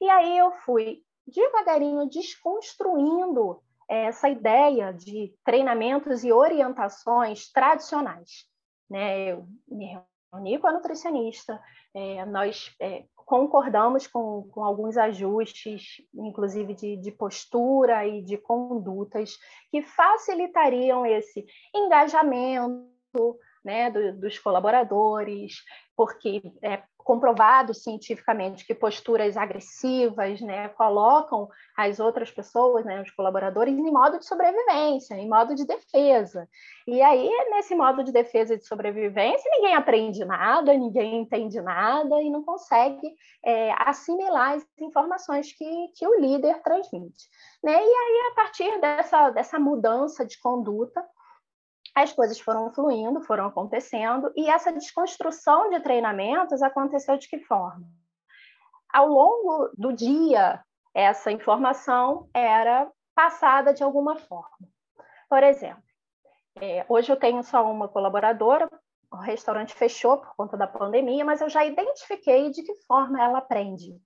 E 0.00 0.10
aí 0.10 0.36
eu 0.36 0.50
fui 0.50 1.02
devagarinho 1.26 2.08
desconstruindo 2.08 3.62
essa 3.90 4.28
ideia 4.28 4.92
de 4.92 5.34
treinamentos 5.44 6.22
e 6.22 6.32
orientações 6.32 7.50
tradicionais. 7.50 8.46
Né? 8.88 9.32
Eu 9.32 9.46
me 9.68 9.98
reuni 10.32 10.58
com 10.58 10.68
a 10.68 10.72
nutricionista, 10.72 11.60
é, 11.92 12.24
nós 12.24 12.72
é, 12.80 13.04
concordamos 13.16 14.06
com, 14.06 14.48
com 14.50 14.64
alguns 14.64 14.96
ajustes, 14.96 16.00
inclusive 16.14 16.74
de, 16.74 16.96
de 16.96 17.10
postura 17.10 18.06
e 18.06 18.22
de 18.22 18.38
condutas, 18.38 19.36
que 19.70 19.82
facilitariam 19.82 21.04
esse 21.04 21.44
engajamento, 21.74 22.70
né, 23.64 23.90
do, 23.90 24.18
dos 24.18 24.38
colaboradores, 24.38 25.62
porque 25.96 26.42
é 26.62 26.82
comprovado 27.10 27.74
cientificamente 27.74 28.64
que 28.64 28.74
posturas 28.74 29.36
agressivas 29.36 30.40
né, 30.40 30.68
colocam 30.68 31.48
as 31.76 31.98
outras 31.98 32.30
pessoas, 32.30 32.84
né, 32.84 33.02
os 33.02 33.10
colaboradores, 33.10 33.76
em 33.76 33.90
modo 33.90 34.18
de 34.18 34.26
sobrevivência, 34.26 35.14
em 35.14 35.28
modo 35.28 35.54
de 35.54 35.66
defesa. 35.66 36.48
E 36.86 37.02
aí, 37.02 37.28
nesse 37.50 37.74
modo 37.74 38.04
de 38.04 38.12
defesa 38.12 38.54
e 38.54 38.58
de 38.58 38.66
sobrevivência, 38.66 39.50
ninguém 39.52 39.74
aprende 39.74 40.24
nada, 40.24 40.72
ninguém 40.74 41.22
entende 41.22 41.60
nada 41.60 42.20
e 42.22 42.30
não 42.30 42.44
consegue 42.44 43.12
é, 43.44 43.72
assimilar 43.82 44.54
as 44.54 44.66
informações 44.78 45.52
que, 45.52 45.88
que 45.96 46.06
o 46.06 46.20
líder 46.20 46.62
transmite. 46.62 47.28
Né? 47.62 47.72
E 47.72 47.76
aí, 47.76 48.30
a 48.30 48.34
partir 48.34 48.80
dessa, 48.80 49.30
dessa 49.30 49.58
mudança 49.58 50.24
de 50.24 50.38
conduta, 50.38 51.04
as 51.94 52.12
coisas 52.12 52.38
foram 52.40 52.70
fluindo, 52.70 53.20
foram 53.20 53.46
acontecendo, 53.46 54.32
e 54.36 54.48
essa 54.48 54.72
desconstrução 54.72 55.70
de 55.70 55.80
treinamentos 55.80 56.62
aconteceu 56.62 57.16
de 57.16 57.28
que 57.28 57.38
forma? 57.40 57.86
Ao 58.92 59.06
longo 59.06 59.70
do 59.76 59.92
dia, 59.92 60.62
essa 60.94 61.30
informação 61.30 62.28
era 62.34 62.90
passada 63.14 63.72
de 63.72 63.82
alguma 63.82 64.16
forma. 64.16 64.68
Por 65.28 65.42
exemplo, 65.42 65.82
é, 66.60 66.84
hoje 66.88 67.10
eu 67.12 67.16
tenho 67.16 67.42
só 67.42 67.70
uma 67.70 67.88
colaboradora, 67.88 68.68
o 69.12 69.16
restaurante 69.16 69.74
fechou 69.74 70.18
por 70.18 70.34
conta 70.36 70.56
da 70.56 70.66
pandemia, 70.66 71.24
mas 71.24 71.40
eu 71.40 71.48
já 71.48 71.64
identifiquei 71.64 72.50
de 72.50 72.62
que 72.62 72.74
forma 72.86 73.22
ela 73.22 73.38
aprende. 73.38 74.00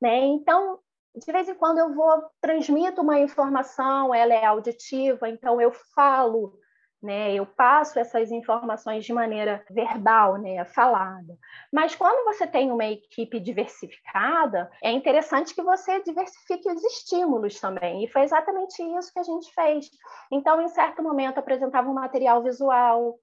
Né? 0.00 0.18
Então, 0.24 0.78
de 1.14 1.30
vez 1.30 1.48
em 1.48 1.54
quando 1.54 1.78
eu 1.78 1.94
vou 1.94 2.24
transmito 2.40 3.02
uma 3.02 3.18
informação, 3.18 4.14
ela 4.14 4.32
é 4.32 4.44
auditiva, 4.44 5.28
então 5.28 5.60
eu 5.60 5.70
falo 5.94 6.58
né? 7.02 7.34
Eu 7.34 7.44
passo 7.44 7.98
essas 7.98 8.30
informações 8.30 9.04
de 9.04 9.12
maneira 9.12 9.64
verbal, 9.68 10.38
né, 10.38 10.64
falada. 10.66 11.36
Mas 11.72 11.94
quando 11.96 12.24
você 12.24 12.46
tem 12.46 12.70
uma 12.70 12.84
equipe 12.84 13.40
diversificada, 13.40 14.70
é 14.82 14.92
interessante 14.92 15.54
que 15.54 15.62
você 15.62 16.00
diversifique 16.02 16.70
os 16.70 16.82
estímulos 16.84 17.58
também. 17.58 18.04
E 18.04 18.08
foi 18.08 18.22
exatamente 18.22 18.82
isso 18.96 19.12
que 19.12 19.18
a 19.18 19.24
gente 19.24 19.52
fez. 19.52 19.90
Então, 20.30 20.62
em 20.62 20.68
certo 20.68 21.02
momento, 21.02 21.38
apresentava 21.38 21.90
um 21.90 21.94
material 21.94 22.42
visual, 22.42 23.18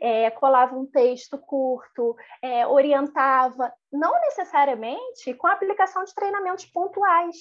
é, 0.00 0.30
colava 0.30 0.76
um 0.76 0.86
texto 0.86 1.36
curto, 1.36 2.16
é, 2.40 2.66
orientava, 2.66 3.72
não 3.92 4.12
necessariamente 4.20 5.34
com 5.34 5.46
a 5.46 5.52
aplicação 5.52 6.04
de 6.04 6.14
treinamentos 6.14 6.66
pontuais. 6.66 7.36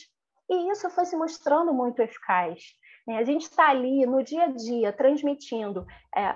E 0.50 0.72
isso 0.72 0.90
foi 0.90 1.06
se 1.06 1.16
mostrando 1.16 1.74
muito 1.74 2.02
eficaz. 2.02 2.62
Né? 3.06 3.18
A 3.18 3.24
gente 3.24 3.44
está 3.44 3.70
ali 3.70 4.06
no 4.06 4.24
dia 4.24 4.46
a 4.46 4.48
dia 4.48 4.94
transmitindo 4.94 5.86
é, 6.16 6.36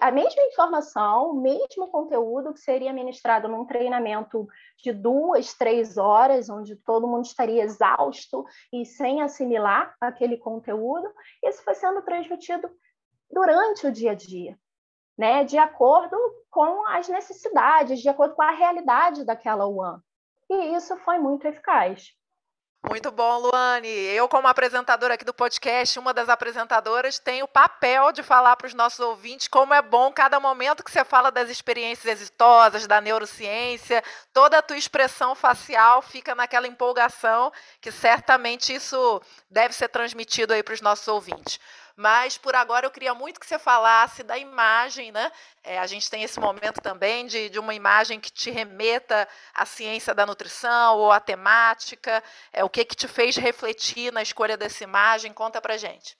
a 0.00 0.10
mesma 0.10 0.42
informação, 0.44 1.30
o 1.30 1.40
mesmo 1.40 1.88
conteúdo 1.88 2.52
que 2.52 2.60
seria 2.60 2.92
ministrado 2.92 3.48
num 3.48 3.64
treinamento 3.64 4.46
de 4.82 4.92
duas, 4.92 5.54
três 5.54 5.96
horas, 5.96 6.48
onde 6.48 6.76
todo 6.76 7.08
mundo 7.08 7.24
estaria 7.24 7.64
exausto 7.64 8.44
e 8.72 8.84
sem 8.84 9.22
assimilar 9.22 9.94
aquele 10.00 10.36
conteúdo. 10.36 11.12
Isso 11.44 11.62
foi 11.64 11.74
sendo 11.74 12.02
transmitido 12.02 12.70
durante 13.30 13.86
o 13.86 13.92
dia 13.92 14.12
a 14.12 14.14
dia. 14.14 14.58
Né, 15.16 15.42
de 15.42 15.58
acordo 15.58 16.16
com 16.48 16.86
as 16.86 17.08
necessidades, 17.08 17.98
de 18.00 18.08
acordo 18.08 18.36
com 18.36 18.42
a 18.42 18.52
realidade 18.52 19.24
daquela 19.24 19.66
UAN. 19.66 20.00
E 20.48 20.76
isso 20.76 20.96
foi 20.98 21.18
muito 21.18 21.44
eficaz. 21.44 22.12
Muito 22.86 23.10
bom, 23.10 23.38
Luane. 23.38 23.88
Eu, 23.88 24.28
como 24.28 24.46
apresentadora 24.46 25.14
aqui 25.14 25.24
do 25.24 25.34
podcast, 25.34 25.98
uma 25.98 26.14
das 26.14 26.28
apresentadoras, 26.28 27.18
tenho 27.18 27.44
o 27.44 27.48
papel 27.48 28.12
de 28.12 28.22
falar 28.22 28.54
para 28.54 28.68
os 28.68 28.74
nossos 28.74 29.00
ouvintes 29.00 29.48
como 29.48 29.74
é 29.74 29.82
bom 29.82 30.12
cada 30.12 30.38
momento 30.38 30.84
que 30.84 30.90
você 30.90 31.04
fala 31.04 31.32
das 31.32 31.50
experiências 31.50 32.20
exitosas, 32.20 32.86
da 32.86 33.00
neurociência, 33.00 34.02
toda 34.32 34.58
a 34.58 34.62
tua 34.62 34.76
expressão 34.76 35.34
facial 35.34 36.00
fica 36.02 36.36
naquela 36.36 36.68
empolgação 36.68 37.52
que 37.80 37.90
certamente 37.90 38.72
isso 38.72 39.20
deve 39.50 39.74
ser 39.74 39.88
transmitido 39.88 40.52
aí 40.54 40.62
para 40.62 40.74
os 40.74 40.80
nossos 40.80 41.08
ouvintes. 41.08 41.58
Mas 41.98 42.38
por 42.38 42.54
agora 42.54 42.86
eu 42.86 42.92
queria 42.92 43.12
muito 43.12 43.40
que 43.40 43.46
você 43.46 43.58
falasse 43.58 44.22
da 44.22 44.38
imagem, 44.38 45.10
né? 45.10 45.32
É, 45.64 45.80
a 45.80 45.86
gente 45.88 46.08
tem 46.08 46.22
esse 46.22 46.38
momento 46.38 46.80
também 46.80 47.26
de, 47.26 47.48
de 47.48 47.58
uma 47.58 47.74
imagem 47.74 48.20
que 48.20 48.30
te 48.30 48.52
remeta 48.52 49.26
à 49.52 49.66
ciência 49.66 50.14
da 50.14 50.24
nutrição 50.24 50.96
ou 50.96 51.10
à 51.10 51.18
temática. 51.18 52.22
É, 52.52 52.62
o 52.62 52.70
que, 52.70 52.84
que 52.84 52.94
te 52.94 53.08
fez 53.08 53.36
refletir 53.36 54.12
na 54.12 54.22
escolha 54.22 54.56
dessa 54.56 54.84
imagem? 54.84 55.32
Conta 55.32 55.60
pra 55.60 55.76
gente. 55.76 56.16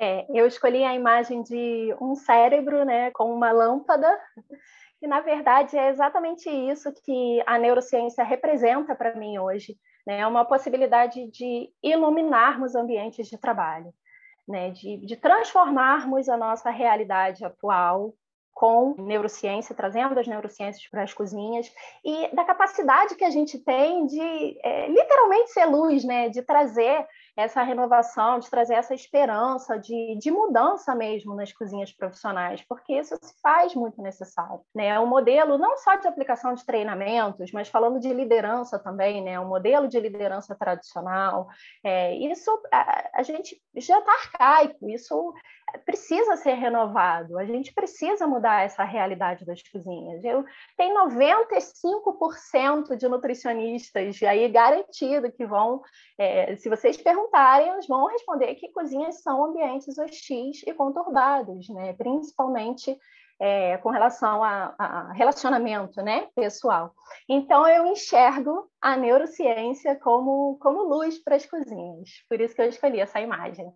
É, 0.00 0.24
eu 0.30 0.46
escolhi 0.46 0.82
a 0.82 0.94
imagem 0.94 1.42
de 1.42 1.94
um 2.00 2.14
cérebro 2.14 2.86
né, 2.86 3.10
com 3.10 3.30
uma 3.30 3.52
lâmpada, 3.52 4.08
e 5.02 5.06
na 5.06 5.20
verdade 5.20 5.76
é 5.76 5.90
exatamente 5.90 6.48
isso 6.48 6.90
que 7.04 7.42
a 7.46 7.58
neurociência 7.58 8.24
representa 8.24 8.94
para 8.94 9.14
mim 9.14 9.38
hoje. 9.38 9.76
Né? 10.06 10.20
É 10.20 10.26
uma 10.26 10.46
possibilidade 10.46 11.30
de 11.30 11.70
iluminarmos 11.82 12.74
ambientes 12.74 13.28
de 13.28 13.36
trabalho 13.36 13.92
né, 14.46 14.70
de, 14.70 14.98
de 14.98 15.16
transformarmos 15.16 16.28
a 16.28 16.36
nossa 16.36 16.70
realidade 16.70 17.44
atual 17.44 18.14
com 18.54 18.94
neurociência, 18.98 19.74
trazendo 19.74 20.18
as 20.18 20.28
neurociências 20.28 20.86
para 20.88 21.02
as 21.02 21.12
cozinhas, 21.12 21.70
e 22.04 22.34
da 22.34 22.44
capacidade 22.44 23.16
que 23.16 23.24
a 23.24 23.30
gente 23.30 23.58
tem 23.58 24.06
de 24.06 24.58
é, 24.62 24.88
literalmente 24.88 25.50
ser 25.50 25.64
luz, 25.64 26.04
né? 26.04 26.28
de 26.28 26.40
trazer 26.40 27.04
essa 27.36 27.62
renovação, 27.62 28.38
de 28.38 28.48
trazer 28.48 28.74
essa 28.74 28.94
esperança 28.94 29.78
de, 29.78 30.16
de 30.18 30.30
mudança 30.30 30.94
mesmo 30.94 31.34
nas 31.34 31.52
cozinhas 31.52 31.92
profissionais, 31.92 32.62
porque 32.62 32.92
isso 32.94 33.16
se 33.20 33.34
faz 33.42 33.74
muito 33.74 34.00
necessário. 34.00 34.60
Né? 34.74 34.98
Um 35.00 35.06
modelo 35.06 35.58
não 35.58 35.76
só 35.78 35.96
de 35.96 36.06
aplicação 36.06 36.54
de 36.54 36.64
treinamentos, 36.64 37.50
mas 37.52 37.68
falando 37.68 37.98
de 37.98 38.12
liderança 38.12 38.78
também, 38.78 39.22
né? 39.22 39.38
um 39.40 39.48
modelo 39.48 39.88
de 39.88 39.98
liderança 39.98 40.54
tradicional, 40.54 41.48
é, 41.82 42.14
isso 42.16 42.50
a, 42.72 43.10
a 43.14 43.22
gente 43.22 43.60
já 43.76 43.98
está 43.98 44.12
arcaico, 44.12 44.88
isso 44.88 45.34
precisa 45.84 46.36
ser 46.36 46.54
renovado, 46.54 47.38
a 47.38 47.44
gente 47.44 47.72
precisa 47.72 48.26
mudar 48.26 48.62
essa 48.62 48.84
realidade 48.84 49.44
das 49.44 49.60
cozinhas. 49.62 50.22
Eu 50.24 50.44
tenho 50.76 50.94
95% 51.08 52.96
de 52.96 53.08
nutricionistas 53.08 54.22
aí 54.22 54.48
garantido 54.48 55.32
que 55.32 55.44
vão, 55.44 55.82
é, 56.16 56.54
se 56.56 56.68
vocês 56.68 56.96
perguntarem, 56.96 57.23
eles 57.62 57.86
vão 57.86 58.06
responder 58.06 58.54
que 58.54 58.72
cozinhas 58.72 59.22
são 59.22 59.44
ambientes 59.44 59.98
hostis 59.98 60.62
e 60.66 60.72
conturbados, 60.72 61.68
né? 61.68 61.92
principalmente 61.92 62.98
é, 63.40 63.76
com 63.78 63.90
relação 63.90 64.42
a, 64.42 64.74
a, 64.78 65.12
relacionamento 65.12 66.00
né, 66.02 66.28
pessoal. 66.34 66.94
Então, 67.28 67.66
eu 67.66 67.86
enxergo 67.86 68.68
a 68.80 68.96
neurociência 68.96 69.96
como, 69.96 70.58
como 70.60 70.84
luz 70.84 71.18
para 71.18 71.36
as 71.36 71.46
cozinhas, 71.46 72.10
por 72.28 72.40
isso 72.40 72.54
que 72.54 72.62
eu 72.62 72.68
escolhi 72.68 73.00
essa 73.00 73.20
imagem. 73.20 73.72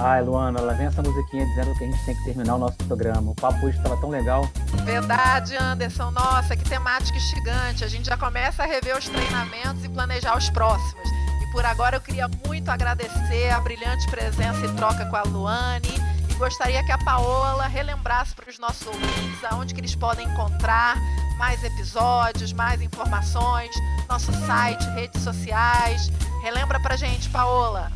Ai, 0.00 0.22
Luana, 0.22 0.60
lá 0.60 0.74
vem 0.74 0.86
essa 0.86 1.02
musiquinha 1.02 1.44
dizendo 1.44 1.76
que 1.76 1.82
a 1.82 1.86
gente 1.88 2.06
tem 2.06 2.14
que 2.14 2.24
terminar 2.24 2.54
o 2.54 2.58
nosso 2.58 2.76
programa. 2.86 3.32
O 3.32 3.34
papo 3.34 3.66
hoje 3.66 3.76
estava 3.76 4.00
tão 4.00 4.10
legal. 4.10 4.42
Verdade, 4.84 5.56
Anderson. 5.56 6.12
Nossa, 6.12 6.56
que 6.56 6.62
temática 6.62 7.16
instigante. 7.18 7.82
A 7.84 7.88
gente 7.88 8.06
já 8.06 8.16
começa 8.16 8.62
a 8.62 8.66
rever 8.66 8.96
os 8.96 9.08
treinamentos 9.08 9.84
e 9.84 9.88
planejar 9.88 10.38
os 10.38 10.48
próximos. 10.50 11.17
Por 11.52 11.64
agora 11.64 11.96
eu 11.96 12.00
queria 12.00 12.28
muito 12.46 12.70
agradecer 12.70 13.50
a 13.50 13.60
brilhante 13.60 14.06
presença 14.10 14.64
e 14.64 14.72
troca 14.74 15.06
com 15.06 15.16
a 15.16 15.22
Luane. 15.22 15.88
E 16.28 16.34
gostaria 16.34 16.84
que 16.84 16.92
a 16.92 16.98
Paola 16.98 17.66
relembrasse 17.66 18.34
para 18.34 18.50
os 18.50 18.58
nossos 18.58 18.86
ouvintes 18.86 19.44
aonde 19.50 19.74
que 19.74 19.80
eles 19.80 19.94
podem 19.94 20.26
encontrar 20.28 20.96
mais 21.38 21.62
episódios, 21.64 22.52
mais 22.52 22.82
informações, 22.82 23.70
nosso 24.08 24.32
site, 24.46 24.84
redes 24.90 25.22
sociais. 25.22 26.10
Relembra 26.42 26.80
pra 26.80 26.96
gente, 26.96 27.28
Paola. 27.30 27.90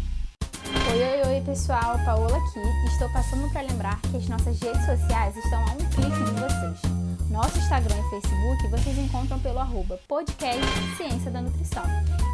Oi, 0.91 1.03
oi, 1.03 1.35
oi, 1.35 1.41
pessoal, 1.43 1.99
Paola 2.05 2.37
aqui. 2.37 2.61
Estou 2.87 3.09
passando 3.13 3.51
para 3.53 3.63
lembrar 3.63 4.01
que 4.03 4.17
as 4.17 4.29
nossas 4.29 4.59
redes 4.61 4.85
sociais 4.87 5.37
estão 5.37 5.61
a 5.61 5.73
um 5.73 5.91
clique 5.91 6.25
de 6.25 6.41
vocês. 6.41 7.02
Nosso 7.33 7.59
Instagram 7.59 7.97
e 7.97 8.11
Facebook 8.11 8.69
vocês 8.69 8.97
encontram 8.99 9.39
pelo 9.39 9.59
arroba 9.59 9.99
podcast 10.07 10.63
Ciência 10.99 11.31
da 11.31 11.41
Nutrição. 11.41 11.83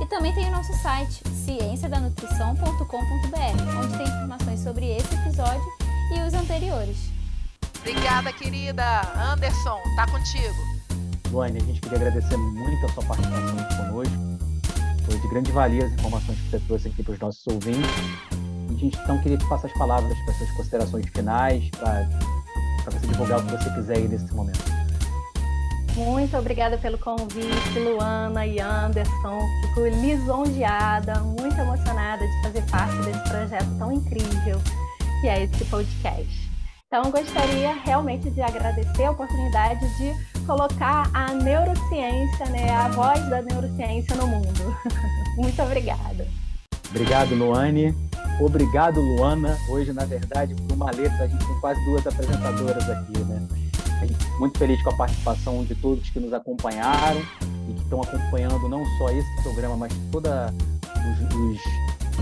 E 0.02 0.06
também 0.06 0.34
tem 0.34 0.48
o 0.48 0.50
nosso 0.50 0.72
site, 0.82 1.22
cienciadanutrição.com.br, 1.28 3.78
onde 3.78 3.96
tem 3.96 4.08
informações 4.08 4.58
sobre 4.58 4.96
esse 4.96 5.14
episódio 5.14 5.62
e 6.16 6.20
os 6.26 6.34
anteriores. 6.34 6.96
Obrigada, 7.78 8.32
querida. 8.32 8.82
Anderson, 9.32 9.78
tá 9.94 10.04
contigo. 10.10 10.56
Luane, 11.30 11.58
a 11.58 11.64
gente 11.64 11.80
queria 11.80 11.98
agradecer 11.98 12.36
muito 12.36 12.86
a 12.86 12.88
sua 12.88 13.04
participação 13.04 13.56
conosco. 13.76 14.16
Foi 15.04 15.16
de 15.16 15.28
grande 15.28 15.52
valia 15.52 15.86
as 15.86 15.92
informações 15.92 16.40
que 16.40 16.50
você 16.50 16.58
trouxe 16.58 16.88
aqui 16.88 17.04
para 17.04 17.12
os 17.12 17.20
nossos 17.20 17.46
ouvintes. 17.46 17.88
E 18.68 18.74
a 18.74 18.76
gente 18.76 18.98
então 18.98 19.22
queria 19.22 19.38
te 19.38 19.48
passar 19.48 19.68
as 19.68 19.74
palavras 19.74 20.18
para 20.24 20.34
suas 20.34 20.50
considerações 20.56 21.06
finais, 21.14 21.70
para 21.70 22.08
você 22.90 23.06
divulgar 23.06 23.38
o 23.38 23.44
que 23.44 23.52
você 23.52 23.70
quiser 23.70 23.98
aí 23.98 24.08
nesse 24.08 24.34
momento. 24.34 24.77
Muito 25.98 26.36
obrigada 26.36 26.78
pelo 26.78 26.96
convite, 26.96 27.76
Luana 27.76 28.46
e 28.46 28.60
Anderson. 28.60 29.40
Fico 29.62 29.80
lisonjeada, 29.88 31.18
muito 31.22 31.58
emocionada 31.58 32.24
de 32.24 32.42
fazer 32.42 32.62
parte 32.70 32.96
desse 32.98 33.28
projeto 33.28 33.78
tão 33.80 33.90
incrível 33.90 34.60
que 35.20 35.26
é 35.26 35.42
esse 35.42 35.64
podcast. 35.64 36.48
Então, 36.86 37.10
gostaria 37.10 37.74
realmente 37.84 38.30
de 38.30 38.40
agradecer 38.40 39.06
a 39.06 39.10
oportunidade 39.10 39.80
de 39.98 40.46
colocar 40.46 41.10
a 41.12 41.34
neurociência, 41.34 42.46
né, 42.46 42.70
a 42.70 42.88
voz 42.90 43.18
da 43.28 43.42
neurociência 43.42 44.14
no 44.14 44.28
mundo. 44.28 44.76
Muito 45.36 45.60
obrigada. 45.60 46.28
Obrigado, 46.90 47.34
Luane. 47.34 47.92
Obrigado, 48.40 49.00
Luana. 49.00 49.58
Hoje, 49.68 49.92
na 49.92 50.04
verdade, 50.04 50.54
por 50.54 50.74
uma 50.74 50.92
letra, 50.92 51.24
a 51.24 51.26
gente 51.26 51.44
tem 51.44 51.60
quase 51.60 51.84
duas 51.84 52.06
apresentadoras 52.06 52.88
aqui, 52.88 53.18
né? 53.18 53.67
Muito 54.38 54.58
feliz 54.58 54.82
com 54.82 54.90
a 54.90 54.96
participação 54.96 55.64
de 55.64 55.74
todos 55.74 56.08
que 56.10 56.20
nos 56.20 56.32
acompanharam 56.32 57.20
e 57.68 57.72
que 57.72 57.82
estão 57.82 58.00
acompanhando 58.00 58.68
não 58.68 58.84
só 58.98 59.10
esse 59.10 59.42
programa, 59.42 59.76
mas 59.76 59.92
todas 60.12 60.52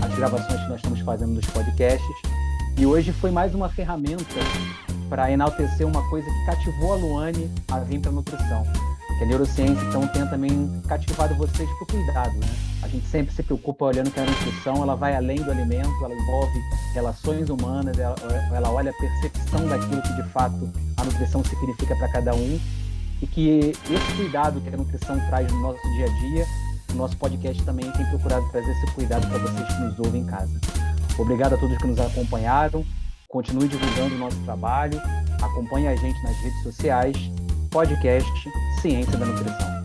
as 0.01 0.15
gravações 0.15 0.61
que 0.61 0.67
nós 0.69 0.77
estamos 0.77 0.99
fazendo 1.01 1.33
nos 1.33 1.45
podcasts. 1.45 2.15
E 2.77 2.85
hoje 2.85 3.11
foi 3.11 3.31
mais 3.31 3.55
uma 3.55 3.69
ferramenta 3.69 4.23
para 5.09 5.31
enaltecer 5.31 5.87
uma 5.87 6.07
coisa 6.09 6.27
que 6.29 6.45
cativou 6.45 6.93
a 6.93 6.95
Luane 6.95 7.49
a 7.71 7.79
vir 7.79 7.99
para 7.99 8.11
a 8.11 8.13
nutrição. 8.13 8.63
Que 9.17 9.23
a 9.23 9.27
neurociência, 9.27 9.83
então, 9.85 10.07
tem 10.07 10.27
também 10.27 10.81
cativado 10.87 11.33
vocês 11.35 11.67
para 11.69 11.83
o 11.83 11.87
cuidado, 11.87 12.37
né? 12.37 12.47
A 12.83 12.87
gente 12.87 13.07
sempre 13.07 13.33
se 13.33 13.41
preocupa 13.41 13.85
olhando 13.85 14.11
que 14.11 14.19
a 14.19 14.23
nutrição 14.23 14.83
ela 14.83 14.95
vai 14.95 15.15
além 15.15 15.41
do 15.41 15.49
alimento, 15.49 15.91
ela 16.03 16.13
envolve 16.13 16.59
relações 16.93 17.49
humanas, 17.49 17.97
ela, 17.97 18.15
ela 18.53 18.69
olha 18.69 18.91
a 18.91 18.93
percepção 18.93 19.67
daquilo 19.67 20.01
que 20.03 20.13
de 20.13 20.23
fato 20.29 20.71
a 20.97 21.03
nutrição 21.03 21.43
significa 21.43 21.95
para 21.95 22.07
cada 22.09 22.35
um 22.35 22.59
e 23.21 23.27
que 23.27 23.73
esse 23.89 24.15
cuidado 24.15 24.61
que 24.61 24.69
a 24.69 24.77
nutrição 24.77 25.19
traz 25.27 25.51
no 25.51 25.59
nosso 25.61 25.81
dia 25.95 26.05
a 26.05 26.19
dia, 26.19 26.45
o 26.91 26.93
nosso 26.93 27.17
podcast 27.17 27.63
também 27.63 27.89
tem 27.91 28.05
procurado 28.05 28.47
trazer 28.51 28.71
esse 28.71 28.91
cuidado 28.93 29.27
para 29.27 29.39
vocês 29.39 29.67
que 29.67 29.81
nos 29.81 29.99
ouvem 29.99 30.21
em 30.21 30.25
casa. 30.25 30.59
Obrigado 31.17 31.55
a 31.55 31.57
todos 31.57 31.77
que 31.77 31.87
nos 31.87 31.99
acompanharam. 31.99 32.85
Continue 33.27 33.67
divulgando 33.67 34.15
o 34.15 34.17
nosso 34.19 34.37
trabalho. 34.43 35.01
Acompanhe 35.41 35.87
a 35.87 35.95
gente 35.95 36.21
nas 36.23 36.37
redes 36.37 36.63
sociais. 36.63 37.17
Podcast 37.71 38.49
Ciência 38.81 39.17
da 39.17 39.25
Nutrição. 39.25 39.76